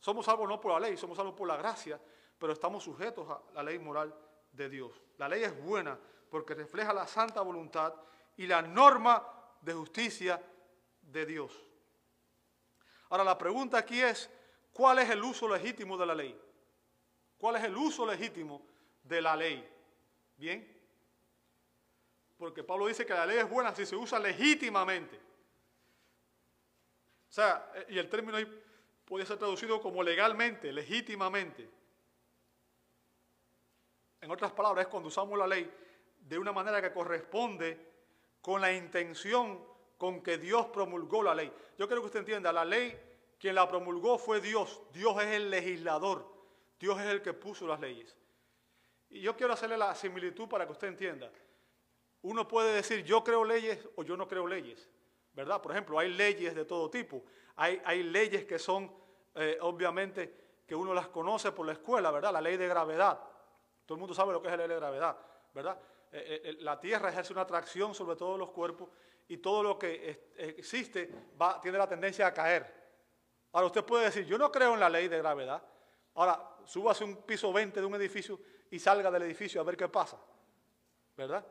[0.00, 2.00] Somos salvos no por la ley, somos salvos por la gracia,
[2.38, 4.14] pero estamos sujetos a la ley moral
[4.50, 5.00] de Dios.
[5.18, 5.98] La ley es buena
[6.30, 7.94] porque refleja la santa voluntad
[8.36, 9.26] y la norma
[9.60, 10.40] de justicia
[11.02, 11.60] de Dios.
[13.08, 14.30] Ahora la pregunta aquí es,
[14.72, 16.40] ¿cuál es el uso legítimo de la ley?
[17.36, 18.62] ¿Cuál es el uso legítimo
[19.02, 19.68] de la ley?
[20.36, 20.80] ¿Bien?
[22.38, 25.16] Porque Pablo dice que la ley es buena si se usa legítimamente.
[27.28, 28.62] O sea, y el término ahí
[29.04, 31.68] puede ser traducido como legalmente, legítimamente.
[34.20, 35.70] En otras palabras, es cuando usamos la ley
[36.20, 37.90] de una manera que corresponde
[38.40, 39.62] con la intención
[39.98, 41.52] con que Dios promulgó la ley.
[41.78, 42.98] Yo quiero que usted entienda, la ley,
[43.38, 44.80] quien la promulgó fue Dios.
[44.92, 46.26] Dios es el legislador.
[46.78, 48.16] Dios es el que puso las leyes.
[49.10, 51.30] Y yo quiero hacerle la similitud para que usted entienda.
[52.22, 54.88] Uno puede decir, yo creo leyes o yo no creo leyes,
[55.32, 55.60] ¿verdad?
[55.60, 57.24] Por ejemplo, hay leyes de todo tipo.
[57.56, 58.90] Hay, leyes que son,
[59.34, 62.32] eh, obviamente, que uno las conoce por la escuela, ¿verdad?
[62.32, 63.20] La ley de gravedad.
[63.84, 65.18] Todo el mundo sabe lo que es la ley de gravedad,
[65.52, 65.78] ¿verdad?
[66.12, 68.88] Eh, eh, la Tierra ejerce una atracción sobre todos los cuerpos
[69.28, 71.10] y todo lo que existe
[71.62, 72.80] tiene la tendencia a caer.
[73.52, 75.62] Ahora usted puede decir, yo no creo en la ley de gravedad.
[76.14, 78.38] Ahora, súbase un piso 20 de un edificio
[78.70, 80.16] y salga del edificio a ver qué pasa.
[81.16, 81.44] ¿Verdad?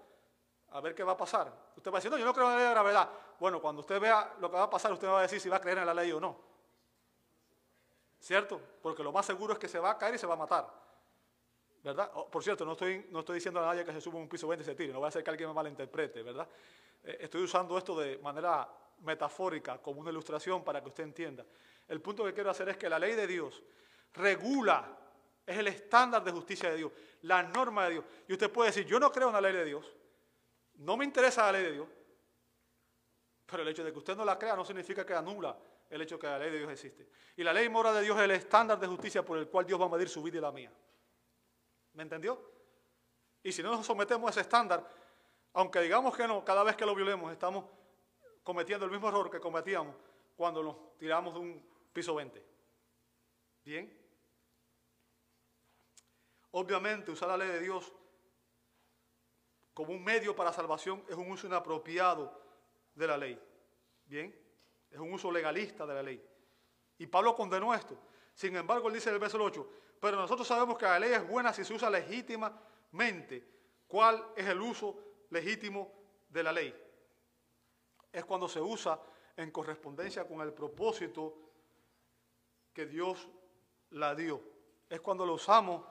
[0.71, 1.51] A ver qué va a pasar.
[1.75, 3.09] Usted va a decir, no, yo no creo en la ley de gravedad.
[3.39, 5.57] Bueno, cuando usted vea lo que va a pasar, usted va a decir si va
[5.57, 6.37] a creer en la ley o no.
[8.19, 8.61] ¿Cierto?
[8.81, 10.67] Porque lo más seguro es que se va a caer y se va a matar.
[11.83, 12.11] ¿Verdad?
[12.15, 14.65] Oh, por cierto, no estoy, diciendo a nadie que se suba un piso 20 y
[14.65, 14.91] se tire.
[14.91, 16.47] No voy a hacer que alguien me malinterprete, ¿verdad?
[17.03, 18.67] Eh, estoy usando esto de manera
[19.03, 21.45] metafórica, como una ilustración para que usted entienda.
[21.87, 23.63] El punto que quiero hacer es que la ley de Dios
[24.13, 24.97] regula,
[25.45, 26.91] es el estándar de justicia de Dios,
[27.23, 28.05] la norma de Dios.
[28.27, 29.85] Y usted puede decir, yo no creo en la ley de Dios,
[30.75, 31.87] no me interesa la ley de Dios,
[33.45, 35.57] pero el hecho de que usted no la crea no significa que anula
[35.89, 37.07] el hecho de que la ley de Dios existe.
[37.37, 39.81] Y la ley moral de Dios es el estándar de justicia por el cual Dios
[39.81, 40.71] va a medir su vida y la mía.
[41.93, 42.39] ¿Me entendió?
[43.43, 44.85] Y si no nos sometemos a ese estándar,
[45.53, 47.65] aunque digamos que no, cada vez que lo violemos estamos
[48.43, 49.95] cometiendo el mismo error que cometíamos
[50.35, 52.45] cuando nos tiramos de un piso 20.
[53.63, 53.99] ¿Bien?
[56.51, 57.91] Obviamente usar la ley de Dios
[59.73, 62.41] como un medio para salvación es un uso inapropiado
[62.95, 63.39] de la ley.
[64.05, 64.35] ¿Bien?
[64.89, 66.25] Es un uso legalista de la ley.
[66.97, 67.97] Y Pablo condenó esto.
[68.33, 69.69] Sin embargo, él dice en el verso 8,
[69.99, 73.47] pero nosotros sabemos que la ley es buena si se usa legítimamente.
[73.87, 74.97] ¿Cuál es el uso
[75.29, 76.73] legítimo de la ley.
[78.11, 78.99] Es cuando se usa
[79.35, 81.35] en correspondencia con el propósito
[82.73, 83.27] que Dios
[83.91, 84.41] la dio.
[84.89, 85.85] Es cuando lo usamos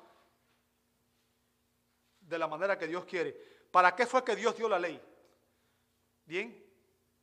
[2.20, 3.32] de la manera que Dios quiere.
[3.70, 5.00] ¿Para qué fue que Dios dio la ley?
[6.24, 6.64] Bien,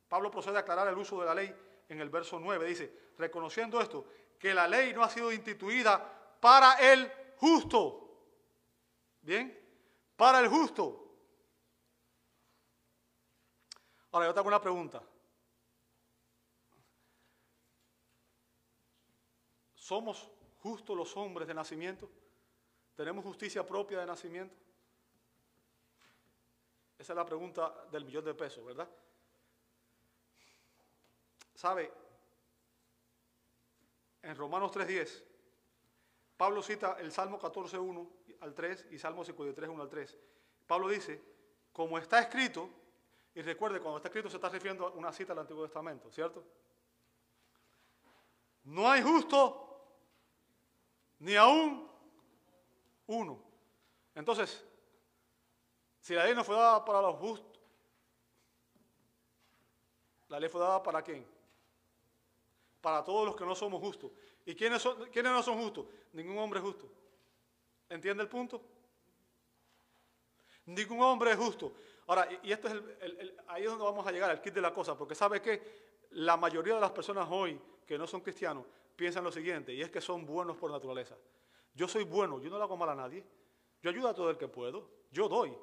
[0.08, 1.54] Pablo procede a aclarar el uso de la ley
[1.88, 2.66] en el verso 9.
[2.66, 4.06] Dice, reconociendo esto,
[4.38, 8.02] que la ley no ha sido instituida para el justo.
[9.22, 9.58] Bien,
[10.16, 11.02] para el justo.
[14.12, 15.02] Ahora, yo te hago una pregunta.
[19.74, 20.30] ¿Somos
[20.62, 22.10] justos los hombres de nacimiento?
[22.94, 24.56] ¿Tenemos justicia propia de nacimiento?
[26.98, 28.88] Esa es la pregunta del millón de pesos, ¿verdad?
[31.54, 31.92] ¿Sabe?
[34.22, 35.22] En Romanos 3.10,
[36.36, 38.08] Pablo cita el Salmo 14.1
[38.40, 40.18] al 3 y Salmo 53.1 al 3.
[40.66, 41.22] Pablo dice,
[41.72, 42.70] como está escrito,
[43.34, 46.42] Y recuerde, cuando está escrito se está refiriendo a una cita del Antiguo Testamento, ¿cierto?
[48.64, 49.66] No hay justo
[51.18, 51.86] ni aún
[53.06, 53.38] uno.
[54.14, 54.64] Entonces,
[56.00, 57.60] si la ley no fue dada para los justos,
[60.28, 61.26] la ley fue dada para quién?
[62.80, 64.10] Para todos los que no somos justos.
[64.46, 65.86] ¿Y quiénes, son, quiénes no son justos?
[66.12, 66.88] Ningún hombre es justo.
[67.88, 68.62] ¿Entiende el punto?
[70.66, 71.74] Ningún hombre es justo.
[72.06, 74.72] Ahora, y esto es el, ahí es donde vamos a llegar, al kit de la
[74.72, 79.24] cosa, porque sabe que la mayoría de las personas hoy que no son cristianos piensan
[79.24, 81.16] lo siguiente, y es que son buenos por naturaleza.
[81.74, 83.24] Yo soy bueno, yo no le hago mal a nadie.
[83.82, 85.56] Yo ayudo a todo el que puedo, yo doy.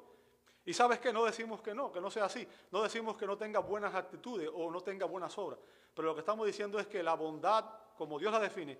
[0.64, 2.46] Y sabes qué, no decimos que no, que no sea así.
[2.70, 5.58] No decimos que no tenga buenas actitudes o no tenga buenas obras.
[5.94, 7.64] Pero lo que estamos diciendo es que la bondad,
[7.96, 8.78] como Dios la define,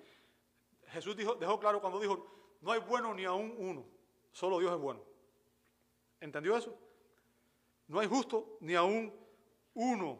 [0.88, 2.26] Jesús dijo, dejó claro cuando dijo,
[2.60, 3.84] no hay bueno ni aún uno,
[4.32, 5.02] solo Dios es bueno.
[6.20, 6.76] ¿Entendió eso?
[7.88, 9.12] No hay justo ni aún
[9.74, 10.18] uno.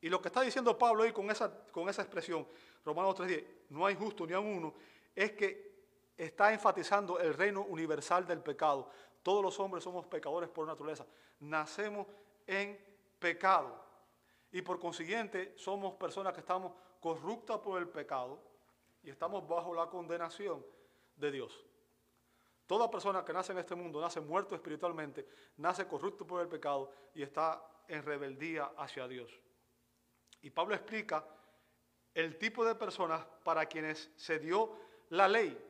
[0.00, 2.46] Y lo que está diciendo Pablo ahí con esa, con esa expresión,
[2.84, 4.74] Romanos 3.10, no hay justo ni aún uno,
[5.14, 5.74] es que
[6.16, 8.90] está enfatizando el reino universal del pecado.
[9.22, 11.06] Todos los hombres somos pecadores por naturaleza.
[11.40, 12.06] Nacemos
[12.46, 12.78] en
[13.18, 13.82] pecado.
[14.52, 16.72] Y por consiguiente somos personas que estamos
[17.04, 18.42] corruptas por el pecado
[19.02, 20.64] y estamos bajo la condenación
[21.16, 21.62] de Dios.
[22.66, 25.28] Toda persona que nace en este mundo nace muerto espiritualmente,
[25.58, 29.38] nace corrupto por el pecado y está en rebeldía hacia Dios.
[30.40, 31.26] Y Pablo explica
[32.14, 34.74] el tipo de personas para quienes se dio
[35.10, 35.62] la ley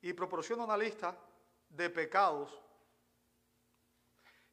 [0.00, 1.14] y proporciona una lista
[1.68, 2.58] de pecados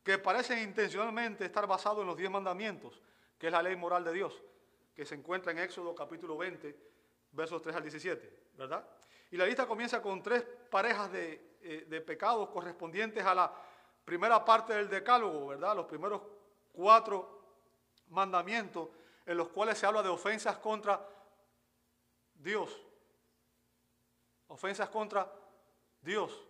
[0.04, 3.02] que parecen intencionalmente estar basados en los diez mandamientos,
[3.42, 4.40] que es la ley moral de Dios,
[4.94, 6.78] que se encuentra en Éxodo capítulo 20,
[7.32, 8.88] versos 3 al 17, ¿verdad?
[9.32, 13.52] Y la lista comienza con tres parejas eh, de, pecados correspondientes a la
[14.06, 15.76] primera parte del decálogo, ¿verdad?
[15.76, 16.22] Los primeros
[16.72, 17.56] cuatro
[18.10, 18.90] mandamientos
[19.26, 21.04] en los cuales se habla de ofensas contra
[22.36, 22.80] Dios.
[24.50, 25.34] Ofensas contra
[26.00, 26.46] Dios,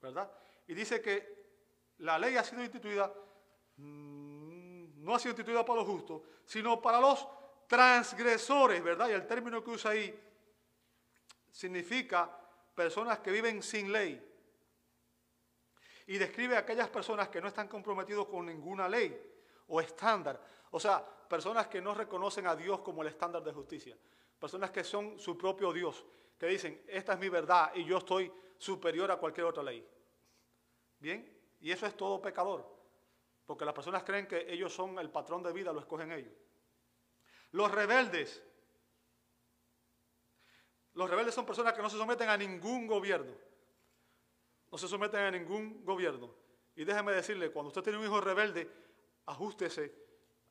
[0.00, 0.30] ¿verdad?
[0.68, 1.40] Y dice que
[1.98, 3.12] la ley ha sido instituida,
[5.00, 7.26] no ha sido instituida para los justos, sino para los
[7.66, 9.08] transgresores, ¿verdad?
[9.08, 10.18] Y el término que usa ahí
[11.50, 12.30] significa
[12.74, 14.26] personas que viven sin ley.
[16.06, 19.16] Y describe a aquellas personas que no están comprometidos con ninguna ley
[19.68, 20.40] o estándar.
[20.72, 23.96] O sea, personas que no reconocen a Dios como el estándar de justicia.
[24.38, 26.04] Personas que son su propio Dios,
[26.38, 29.86] que dicen, esta es mi verdad y yo estoy superior a cualquier otra ley.
[30.98, 32.79] Bien, y eso es todo pecador,
[33.46, 36.32] porque las personas creen que ellos son el patrón de vida, lo escogen ellos.
[37.52, 38.42] Los rebeldes
[40.94, 43.32] los rebeldes son personas que no se someten a ningún gobierno.
[44.70, 46.34] No se someten a ningún gobierno.
[46.76, 48.70] Y déjeme decirle, cuando usted tiene un hijo rebelde,
[49.26, 49.94] ajustese,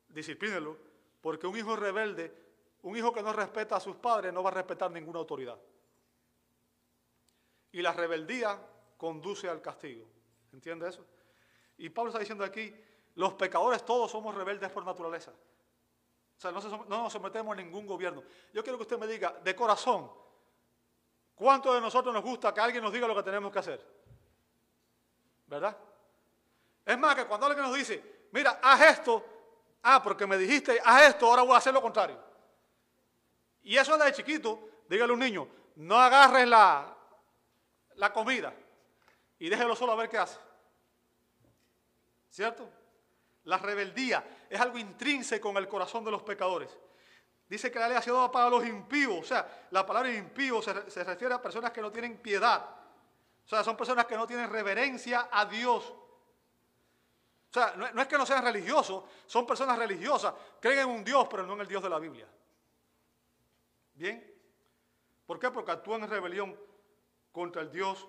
[0.08, 0.76] disciplínelo,
[1.20, 2.34] porque un hijo rebelde,
[2.82, 5.58] un hijo que no respeta a sus padres, no va a respetar ninguna autoridad.
[7.72, 8.60] Y la rebeldía
[8.96, 10.06] conduce al castigo.
[10.52, 11.06] ¿Entiende eso?
[11.80, 12.74] Y Pablo está diciendo aquí,
[13.16, 15.32] los pecadores todos somos rebeldes por naturaleza.
[15.32, 18.22] O sea, no, no nos sometemos a ningún gobierno.
[18.54, 20.10] Yo quiero que usted me diga, de corazón,
[21.40, 23.82] ¿Cuántos de nosotros nos gusta que alguien nos diga lo que tenemos que hacer?
[25.46, 25.74] ¿Verdad?
[26.84, 29.24] Es más que cuando alguien nos dice, mira, haz esto,
[29.84, 32.22] ah, porque me dijiste, haz esto, ahora voy a hacer lo contrario.
[33.62, 36.94] Y eso es de chiquito, dígale a un niño, no agarres la,
[37.94, 38.52] la comida
[39.38, 40.38] y déjelo solo a ver qué hace.
[42.30, 42.70] ¿Cierto?
[43.44, 46.76] La rebeldía es algo intrínseco en el corazón de los pecadores.
[47.48, 49.18] Dice que la ley ha sido dada para los impíos.
[49.18, 50.72] O sea, la palabra impío se,
[51.02, 52.64] refiere a personas que no tienen piedad.
[53.44, 55.84] O sea, son personas que no tienen reverencia a Dios.
[55.84, 61.02] O sea, no, no, es que no sean religiosos, son personas religiosas, creen en un
[61.02, 62.28] Dios, pero no en el Dios de la Biblia.
[63.94, 64.32] ¿Bien?
[65.26, 65.50] ¿Por qué?
[65.50, 66.56] Porque actúan en rebelión
[67.32, 68.06] contra el Dios,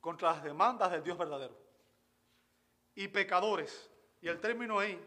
[0.00, 1.61] contra las demandas del Dios verdadero.
[2.94, 3.90] Y pecadores.
[4.20, 5.00] Y el término ahí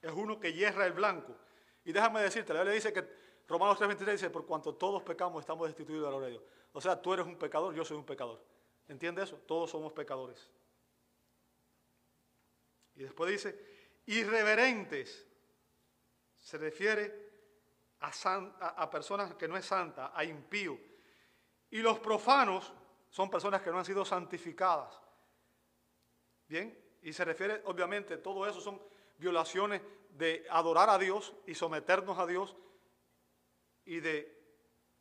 [0.00, 1.36] es uno que hierra el blanco.
[1.84, 3.06] Y déjame decirte, la Biblia dice que
[3.48, 6.44] Romanos 3:23 dice, por cuanto todos pecamos estamos destituidos de la gloria de Dios.
[6.72, 8.44] O sea, tú eres un pecador, yo soy un pecador.
[8.86, 9.36] ¿Entiendes eso?
[9.38, 10.50] Todos somos pecadores.
[12.94, 13.58] Y después dice,
[14.06, 15.26] irreverentes.
[16.36, 17.30] Se refiere
[18.00, 20.78] a, personas que no es santa, a impío.
[21.70, 22.72] Y los profanos
[23.10, 25.00] son personas que no han sido santificadas.
[26.50, 26.76] ¿Bien?
[27.02, 28.82] Y se refiere, obviamente, todo eso son
[29.18, 29.80] violaciones
[30.10, 32.56] de adorar a Dios y someternos a Dios
[33.84, 34.36] y de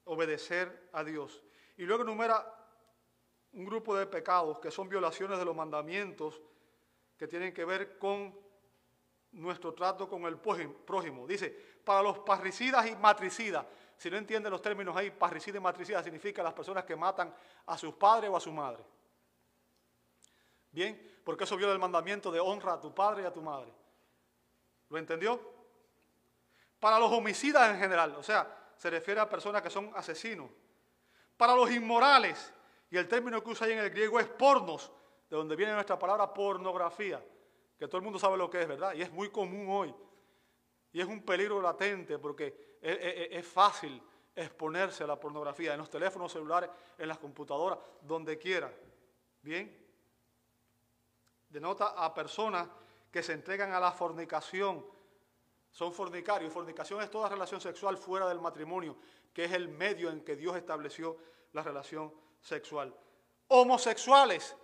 [0.03, 1.41] obedecer a Dios.
[1.75, 2.55] Y luego enumera
[3.53, 6.39] un grupo de pecados que son violaciones de los mandamientos
[7.17, 8.39] que tienen que ver con
[9.31, 11.25] nuestro trato con el prójimo.
[11.25, 11.49] Dice,
[11.83, 13.65] para los parricidas y matricidas,
[13.97, 17.33] si no entienden los términos ahí, parricida y matricida significa las personas que matan
[17.65, 18.83] a sus padres o a su madre.
[20.71, 23.73] Bien, porque eso viola el mandamiento de honra a tu padre y a tu madre.
[24.89, 25.39] ¿Lo entendió?
[26.79, 30.49] Para los homicidas en general, o sea, se refiere a personas que son asesinos.
[31.35, 32.53] Para los inmorales,
[32.89, 34.91] y el término que usa ahí en el griego es pornos,
[35.29, 37.23] de donde viene nuestra palabra pornografía,
[37.77, 38.93] que todo el mundo sabe lo que es, ¿verdad?
[38.93, 39.93] Y es muy común hoy.
[40.91, 44.01] Y es un peligro latente porque es, fácil
[44.35, 48.73] exponerse a la pornografía en los teléfonos celulares, en las computadoras, donde quiera.
[49.41, 49.78] Bien.
[51.49, 52.67] Denota a personas
[53.11, 54.85] que se entregan a la fornicación.
[55.71, 56.53] Son fornicarios.
[56.53, 58.97] Fornicación es toda relación sexual fuera del matrimonio,
[59.33, 61.17] que es el medio en que Dios estableció
[61.53, 62.93] la relación sexual.
[63.47, 64.55] Homosexuales.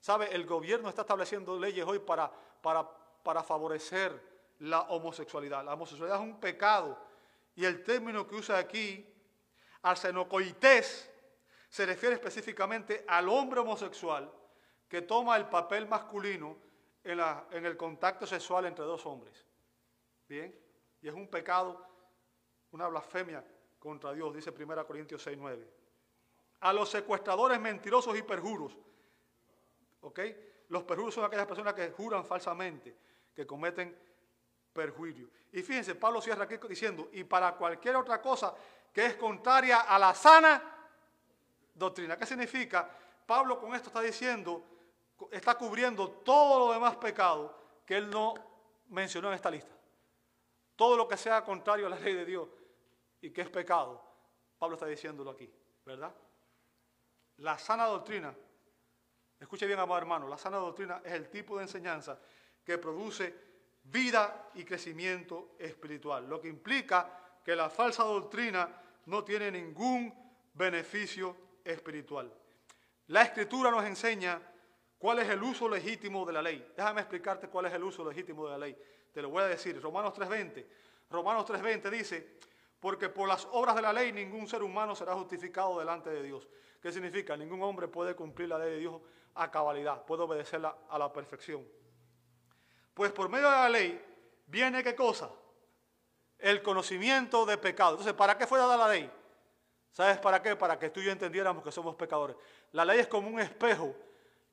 [0.00, 0.34] ¿Sabe?
[0.34, 2.32] El gobierno está estableciendo leyes hoy para,
[2.62, 2.88] para,
[3.22, 4.18] para favorecer
[4.60, 5.62] la homosexualidad.
[5.62, 6.98] La homosexualidad es un pecado.
[7.54, 9.06] Y el término que usa aquí,
[9.82, 11.10] arsenocoités,
[11.68, 14.32] se refiere específicamente al hombre homosexual
[14.90, 16.56] que toma el papel masculino
[17.04, 19.46] en, la, en el contacto sexual entre dos hombres.
[20.28, 20.52] Bien,
[21.00, 21.86] y es un pecado,
[22.72, 23.44] una blasfemia
[23.78, 25.68] contra Dios, dice 1 Corintios 6, 9.
[26.62, 28.76] A los secuestradores mentirosos y perjuros,
[30.00, 30.20] ¿ok?
[30.68, 32.96] Los perjuros son aquellas personas que juran falsamente,
[33.32, 33.96] que cometen
[34.72, 35.30] perjuicio.
[35.52, 38.52] Y fíjense, Pablo cierra aquí diciendo, y para cualquier otra cosa
[38.92, 40.62] que es contraria a la sana
[41.74, 42.16] doctrina.
[42.16, 42.90] ¿Qué significa?
[43.24, 44.64] Pablo con esto está diciendo,
[45.30, 48.34] está cubriendo todo lo demás pecado que él no
[48.88, 49.74] mencionó en esta lista.
[50.76, 52.48] Todo lo que sea contrario a la ley de Dios
[53.20, 54.02] y que es pecado,
[54.58, 55.50] Pablo está diciéndolo aquí,
[55.84, 56.14] ¿verdad?
[57.38, 58.34] La sana doctrina,
[59.38, 62.18] escuche bien, amado hermano, la sana doctrina es el tipo de enseñanza
[62.64, 63.34] que produce
[63.84, 68.68] vida y crecimiento espiritual, lo que implica que la falsa doctrina
[69.06, 70.14] no tiene ningún
[70.54, 72.32] beneficio espiritual.
[73.08, 74.40] La escritura nos enseña
[75.00, 76.72] cuál es el uso legítimo de la ley.
[76.76, 78.76] Déjame explicarte cuál es el uso legítimo de la ley.
[79.10, 79.80] Te lo voy a decir.
[79.80, 80.66] Romanos 3.20.
[81.08, 82.36] Romanos 3.20 dice,
[82.78, 86.46] porque por las obras de la ley ningún ser humano será justificado delante de Dios.
[86.82, 87.34] ¿Qué significa?
[87.34, 89.00] Ningún hombre puede cumplir la ley de Dios
[89.36, 91.66] a cabalidad, puede obedecerla a la perfección.
[92.92, 94.04] Pues por medio de la ley
[94.46, 95.30] viene qué cosa?
[96.38, 97.92] El conocimiento de pecado.
[97.92, 99.10] Entonces, ¿para qué fue dada la ley?
[99.92, 100.56] ¿Sabes para qué?
[100.56, 102.36] Para que tú y yo entendiéramos que somos pecadores.
[102.72, 103.96] La ley es como un espejo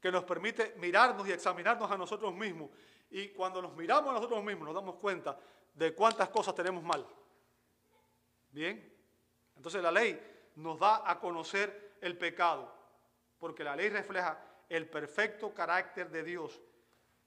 [0.08, 2.70] que nos permite mirarnos y examinarnos a nosotros mismos.
[3.10, 5.38] Y cuando nos miramos a nosotros mismos nos damos cuenta
[5.74, 7.06] de cuántas cosas tenemos mal.
[8.50, 8.94] Bien.
[9.54, 10.18] Entonces la ley
[10.56, 12.74] nos da a conocer el pecado,
[13.38, 16.62] porque la ley refleja el perfecto carácter de Dios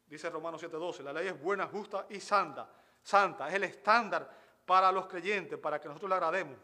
[0.06, 2.68] dice Romanos 7:12, la ley es buena, justa y santa.
[3.02, 4.28] Santa, es el estándar
[4.64, 6.58] para los creyentes, para que nosotros le agrademos.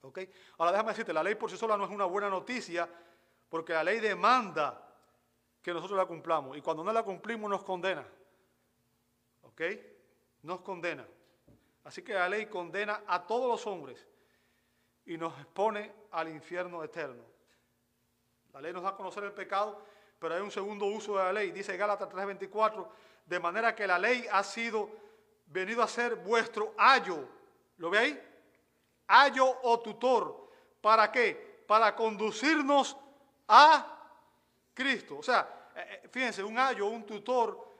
[0.00, 0.18] ¿Ok?
[0.58, 2.88] Ahora déjame decirte, la ley por sí sola no es una buena noticia,
[3.50, 4.83] porque la ley demanda
[5.64, 6.56] que nosotros la cumplamos.
[6.56, 8.06] Y cuando no la cumplimos nos condena.
[9.42, 9.62] ¿Ok?
[10.42, 11.04] Nos condena.
[11.82, 14.06] Así que la ley condena a todos los hombres
[15.06, 17.24] y nos expone al infierno eterno.
[18.52, 19.82] La ley nos da a conocer el pecado
[20.24, 21.50] pero hay un segundo uso de la ley.
[21.50, 22.88] Dice Gálatas 3:24,
[23.26, 24.88] de manera que la ley ha sido
[25.44, 27.28] venido a ser vuestro ayo.
[27.76, 28.22] ¿Lo ve ahí?
[29.06, 30.48] Ayo o tutor.
[30.80, 31.62] ¿Para qué?
[31.66, 32.96] Para conducirnos
[33.46, 33.93] a
[34.74, 35.18] Cristo.
[35.18, 37.72] O sea, eh, eh, fíjense, un ayo, un tutor,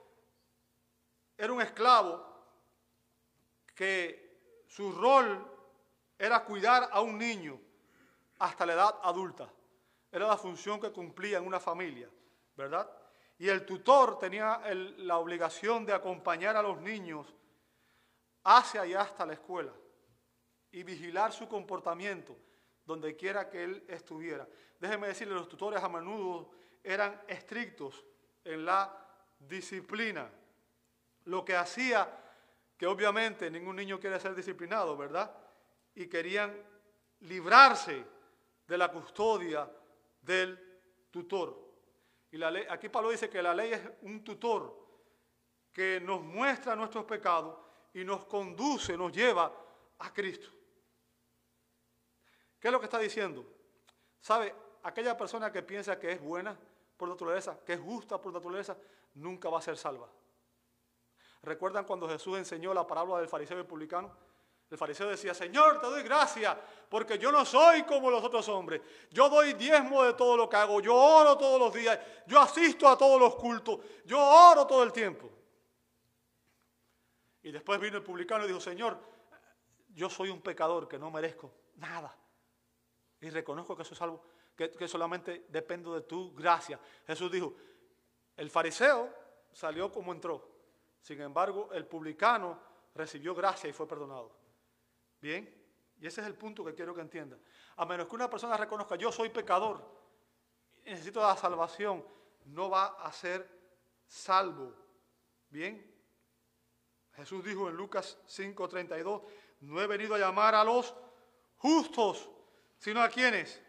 [1.36, 2.32] era un esclavo
[3.74, 5.50] que su rol
[6.16, 7.60] era cuidar a un niño
[8.38, 9.52] hasta la edad adulta.
[10.10, 12.08] Era la función que cumplía en una familia.
[12.56, 12.88] ¿verdad?
[13.38, 14.60] Y el tutor tenía
[14.98, 17.34] la obligación de acompañar a los niños
[18.44, 19.72] hacia y hasta la escuela
[20.70, 22.36] y vigilar su comportamiento
[22.84, 24.46] donde quiera que él estuviera.
[24.78, 26.50] Déjenme decirle, los tutores a menudo
[26.84, 28.04] eran estrictos
[28.44, 28.94] en la
[29.38, 30.30] disciplina,
[31.24, 32.20] lo que hacía
[32.76, 35.34] que obviamente ningún niño quiere ser disciplinado, ¿verdad?
[35.94, 36.54] Y querían
[37.20, 38.04] librarse
[38.66, 39.70] de la custodia
[40.20, 40.80] del
[41.10, 41.62] tutor.
[42.30, 44.84] Y la ley, aquí Pablo dice que la ley es un tutor
[45.72, 47.58] que nos muestra nuestros pecados
[47.94, 49.52] y nos conduce, nos lleva
[49.98, 50.50] a Cristo.
[52.58, 53.44] ¿Qué es lo que está diciendo?
[54.20, 54.54] ¿Sabe?
[54.82, 56.58] Aquella persona que piensa que es buena
[56.96, 58.76] por naturaleza, que es justa por naturaleza,
[59.14, 60.08] nunca va a ser salva.
[61.42, 64.10] ¿Recuerdan cuando Jesús enseñó la parábola del fariseo y el publicano?
[64.70, 66.56] El fariseo decía, Señor, te doy gracias,
[66.88, 68.80] porque yo no soy como los otros hombres.
[69.10, 72.88] Yo doy diezmo de todo lo que hago, yo oro todos los días, yo asisto
[72.88, 75.30] a todos los cultos, yo oro todo el tiempo.
[77.42, 78.98] Y después vino el publicano y dijo, Señor,
[79.90, 82.16] yo soy un pecador que no merezco nada.
[83.20, 84.24] Y reconozco que, soy salvo,
[84.56, 86.78] que, solamente dependo de tu gracia.
[87.06, 87.54] Jesús dijo,
[88.36, 89.12] el fariseo
[89.52, 90.50] salió como entró.
[91.00, 92.58] Sin embargo, el publicano
[92.94, 94.34] recibió gracia y fue perdonado.
[95.20, 95.62] Bien,
[96.00, 97.40] y ese es el punto que quiero que entiendan.
[97.76, 99.84] A menos que una persona reconozca, yo soy pecador,
[100.84, 102.04] necesito la salvación,
[102.46, 103.48] no va a ser
[104.06, 104.74] salvo.
[105.48, 105.94] Bien,
[107.14, 109.22] Jesús dijo en Lucas 5:32,
[109.60, 110.94] no he venido a llamar a los
[111.56, 112.28] justos,
[112.76, 113.62] sino a quienes,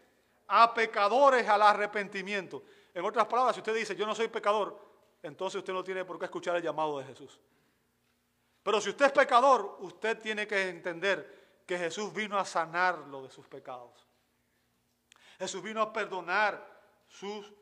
[0.48, 2.62] a pecadores al arrepentimiento.
[2.94, 4.78] En otras palabras, si usted dice, yo no soy pecador,
[5.22, 7.38] entonces usted no tiene por qué escuchar el llamado de Jesús.
[8.62, 13.30] Pero si usted es pecador, usted tiene que entender que Jesús vino a sanarlo de
[13.30, 14.06] sus pecados.
[15.38, 16.64] Jesús vino a perdonar
[17.06, 17.52] sus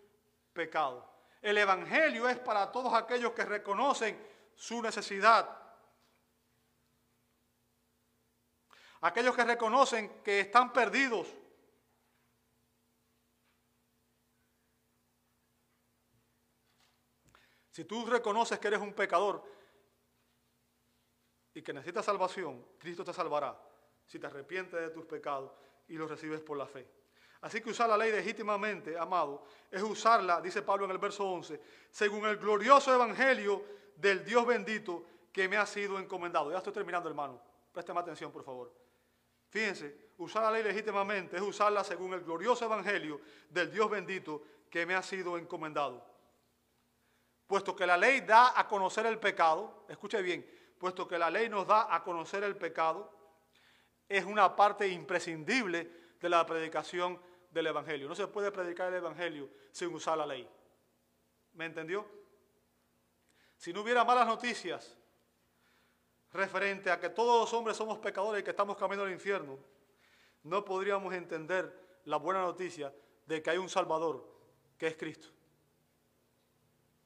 [0.52, 1.04] pecados.
[1.42, 4.18] El Evangelio es para todos aquellos que reconocen
[4.54, 5.48] su necesidad.
[9.00, 11.26] Aquellos que reconocen que están perdidos.
[17.74, 19.42] Si tú reconoces que eres un pecador
[21.52, 23.60] y que necesitas salvación, Cristo te salvará
[24.06, 25.50] si te arrepientes de tus pecados
[25.88, 26.88] y los recibes por la fe.
[27.40, 31.60] Así que usar la ley legítimamente, amado, es usarla, dice Pablo en el verso 11,
[31.90, 33.64] según el glorioso evangelio
[33.96, 36.52] del Dios bendito que me ha sido encomendado.
[36.52, 37.42] Ya estoy terminando, hermano.
[37.72, 38.72] Présteme atención, por favor.
[39.48, 43.20] Fíjense, usar la ley legítimamente es usarla según el glorioso evangelio
[43.50, 46.13] del Dios bendito que me ha sido encomendado.
[47.54, 50.44] Puesto que la ley da a conocer el pecado, escuche bien,
[50.76, 53.08] puesto que la ley nos da a conocer el pecado,
[54.08, 57.16] es una parte imprescindible de la predicación
[57.52, 58.08] del Evangelio.
[58.08, 60.50] No se puede predicar el Evangelio sin usar la ley.
[61.52, 62.04] ¿Me entendió?
[63.56, 64.98] Si no hubiera malas noticias
[66.32, 69.60] referente a que todos los hombres somos pecadores y que estamos caminando al infierno,
[70.42, 72.92] no podríamos entender la buena noticia
[73.26, 74.28] de que hay un Salvador,
[74.76, 75.28] que es Cristo.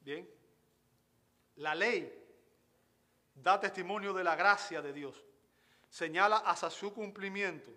[0.01, 0.38] Bien,
[1.59, 2.15] la ley
[3.33, 5.25] da testimonio de la gracia de Dios
[5.89, 7.71] señala hasta su cumplimiento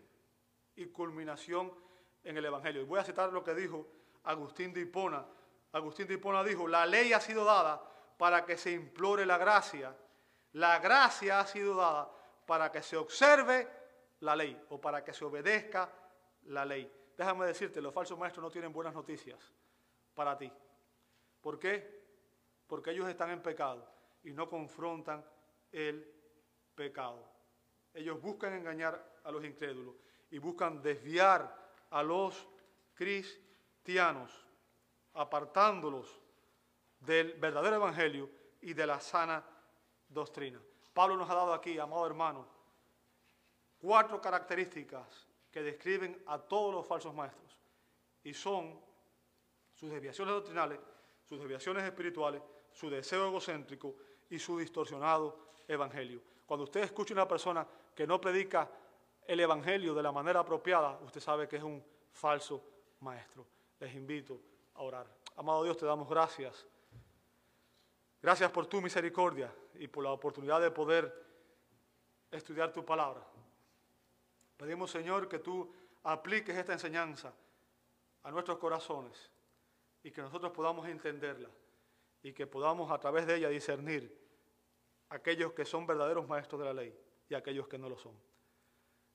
[0.76, 1.72] y culminación
[2.22, 2.82] en el Evangelio.
[2.82, 3.86] Y voy a citar lo que dijo
[4.24, 5.26] Agustín de Hipona.
[5.72, 7.82] Agustín de Hipona dijo, la ley ha sido dada
[8.18, 9.96] para que se implore la gracia.
[10.52, 12.10] La gracia ha sido dada
[12.46, 13.68] para que se observe
[14.20, 15.90] la ley o para que se obedezca
[16.44, 16.90] la ley.
[17.16, 19.40] Déjame decirte, los falsos maestros no tienen buenas noticias
[20.14, 20.52] para ti.
[21.40, 22.01] ¿Por qué?
[22.72, 23.86] Porque ellos están en pecado
[24.24, 25.22] y no confrontan
[25.70, 26.10] el
[26.74, 27.22] pecado.
[27.92, 29.94] Ellos buscan engañar a los incrédulos
[30.30, 31.54] y buscan desviar
[31.90, 32.48] a los
[32.94, 34.32] cristianos,
[35.12, 36.18] apartándolos
[36.98, 38.30] del verdadero evangelio
[38.62, 39.44] y de la sana
[40.08, 40.58] doctrina.
[40.94, 42.48] Pablo nos ha dado aquí, amado hermano,
[43.76, 47.54] cuatro características que describen a todos los falsos maestros
[48.24, 48.80] y son
[49.74, 50.80] sus desviaciones doctrinales,
[51.22, 52.42] sus desviaciones espirituales,
[52.72, 53.94] su deseo egocéntrico
[54.30, 56.20] y su distorsionado evangelio.
[56.46, 58.70] Cuando usted escucha a una persona que no predica
[59.26, 62.62] el Evangelio de la manera apropiada, usted sabe que es un falso
[63.00, 63.46] maestro.
[63.80, 64.40] Les invito
[64.74, 65.06] a orar.
[65.36, 66.66] Amado Dios, te damos gracias.
[68.20, 71.24] Gracias por tu misericordia y por la oportunidad de poder
[72.30, 73.26] estudiar tu palabra.
[74.56, 75.72] Pedimos, Señor, que tú
[76.04, 77.32] apliques esta enseñanza
[78.22, 79.30] a nuestros corazones
[80.02, 81.48] y que nosotros podamos entenderla
[82.22, 84.18] y que podamos a través de ella discernir
[85.08, 86.98] aquellos que son verdaderos maestros de la ley
[87.28, 88.16] y aquellos que no lo son.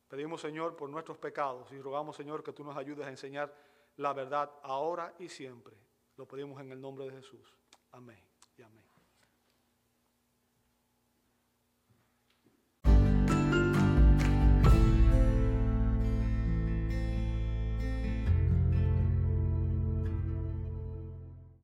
[0.08, 3.54] Pedimos, Señor, por nuestros pecados y rogamos, Señor, que tú nos ayudes a enseñar
[3.98, 5.76] la verdad ahora y siempre.
[6.16, 7.58] Lo pedimos en el nombre de Jesús.
[7.92, 8.27] Amén.